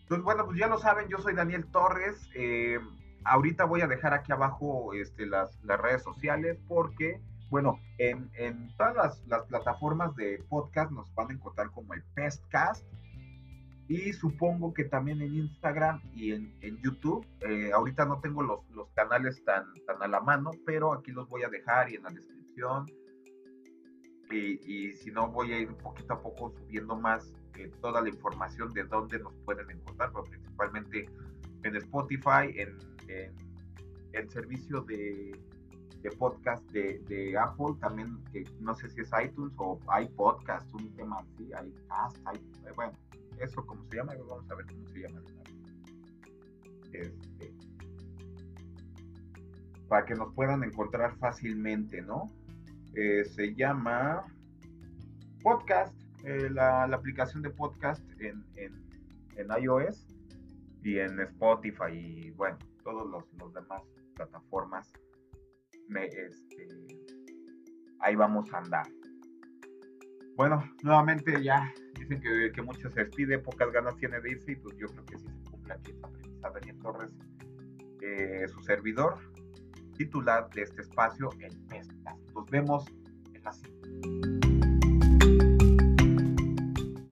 Entonces, 0.02 0.24
bueno, 0.24 0.46
pues 0.46 0.58
ya 0.58 0.68
lo 0.68 0.78
saben, 0.78 1.08
yo 1.08 1.18
soy 1.18 1.34
Daniel 1.34 1.66
Torres. 1.70 2.30
Eh, 2.34 2.78
ahorita 3.24 3.64
voy 3.64 3.82
a 3.82 3.86
dejar 3.86 4.14
aquí 4.14 4.32
abajo 4.32 4.94
este, 4.94 5.26
las, 5.26 5.62
las 5.64 5.80
redes 5.80 6.02
sociales 6.02 6.58
porque 6.66 7.20
bueno, 7.50 7.80
en, 7.96 8.30
todas 8.76 9.22
las, 9.26 9.46
plataformas 9.46 10.14
de 10.16 10.44
podcast 10.48 10.90
nos 10.90 11.12
van 11.14 11.30
a 11.30 11.34
encontrar 11.34 11.70
como 11.70 11.94
el 11.94 12.02
Pestcast. 12.14 12.86
Y 13.88 14.12
supongo 14.12 14.74
que 14.74 14.84
también 14.84 15.22
en 15.22 15.34
Instagram 15.34 16.02
y 16.14 16.32
en, 16.32 16.52
YouTube. 16.82 17.26
Eh, 17.40 17.70
ahorita 17.72 18.04
no 18.04 18.20
tengo 18.20 18.42
los, 18.42 18.60
canales 18.94 19.42
tan, 19.44 19.64
tan 19.86 20.02
a 20.02 20.08
la 20.08 20.20
mano, 20.20 20.50
pero 20.66 20.92
aquí 20.92 21.10
los 21.10 21.26
voy 21.30 21.42
a 21.42 21.48
dejar 21.48 21.90
y 21.90 21.94
en 21.94 22.02
la 22.02 22.10
descripción. 22.10 22.84
Y, 24.30 24.94
si 24.94 25.10
no, 25.10 25.28
voy 25.30 25.52
a 25.52 25.60
ir 25.60 25.68
poquito 25.76 26.12
a 26.14 26.20
poco 26.20 26.50
subiendo 26.50 26.96
más 26.96 27.32
eh, 27.56 27.70
toda 27.80 28.02
la 28.02 28.08
información 28.08 28.72
de 28.74 28.84
dónde 28.84 29.18
nos 29.18 29.34
pueden 29.44 29.70
encontrar, 29.70 30.10
pero 30.12 30.24
principalmente 30.24 31.08
en 31.62 31.76
Spotify, 31.76 32.54
en, 32.54 32.76
el 34.12 34.28
servicio 34.30 34.82
de 34.82 35.32
de 36.02 36.10
podcast 36.12 36.64
de, 36.70 36.98
de, 37.08 37.36
Apple, 37.36 37.74
también, 37.80 38.22
que 38.32 38.44
no 38.60 38.74
sé 38.74 38.88
si 38.88 39.00
es 39.00 39.10
iTunes 39.24 39.52
o 39.56 39.78
iPodcast, 40.00 40.72
un 40.74 40.92
tema 40.94 41.18
así, 41.18 41.46
iCast, 41.46 42.16
eh, 42.26 42.72
bueno, 42.76 42.92
eso 43.40 43.64
como 43.66 43.84
se 43.86 43.96
llama, 43.96 44.14
vamos 44.28 44.50
a 44.50 44.54
ver 44.54 44.66
cómo 44.66 44.86
se 44.88 45.00
llama. 45.00 45.20
Este, 46.92 47.52
para 49.88 50.04
que 50.04 50.14
nos 50.14 50.32
puedan 50.34 50.62
encontrar 50.64 51.16
fácilmente, 51.16 52.00
¿no? 52.02 52.30
Eh, 52.94 53.24
se 53.24 53.54
llama 53.54 54.24
Podcast, 55.42 55.94
eh, 56.24 56.50
la, 56.50 56.84
aplicación 56.84 57.42
de 57.42 57.50
podcast 57.50 58.02
en, 58.20 58.44
en, 58.56 58.84
en, 59.36 59.62
iOS 59.62 60.06
y 60.82 60.98
en 60.98 61.20
Spotify 61.20 61.92
y 61.92 62.30
bueno, 62.32 62.58
todos 62.82 63.08
los, 63.08 63.24
los 63.34 63.52
demás 63.54 63.82
plataformas 64.14 64.92
este, 65.96 66.68
ahí 68.00 68.14
vamos 68.14 68.52
a 68.52 68.58
andar. 68.58 68.86
Bueno, 70.36 70.62
nuevamente 70.82 71.42
ya 71.42 71.72
dicen 71.98 72.20
que, 72.20 72.52
que 72.52 72.62
mucho 72.62 72.90
se 72.90 73.04
despide, 73.04 73.38
pocas 73.38 73.72
ganas 73.72 73.96
tiene 73.96 74.20
de 74.20 74.30
irse 74.30 74.52
y 74.52 74.56
pues 74.56 74.76
yo 74.76 74.86
creo 74.88 75.04
que 75.06 75.18
sí 75.18 75.26
se 75.26 75.50
cumple 75.50 75.74
aquí 75.74 75.90
esta 75.92 76.08
premisa. 76.08 76.50
Daniel 76.50 76.78
Torres, 76.78 77.10
eh, 78.02 78.46
su 78.48 78.60
servidor, 78.62 79.18
titular 79.96 80.48
de 80.50 80.62
este 80.62 80.82
espacio, 80.82 81.30
el 81.40 81.58
Pescas. 81.66 82.16
Nos 82.34 82.50
vemos 82.50 82.84
en 83.34 83.42
la 83.44 83.52
siguiente. 83.52 84.27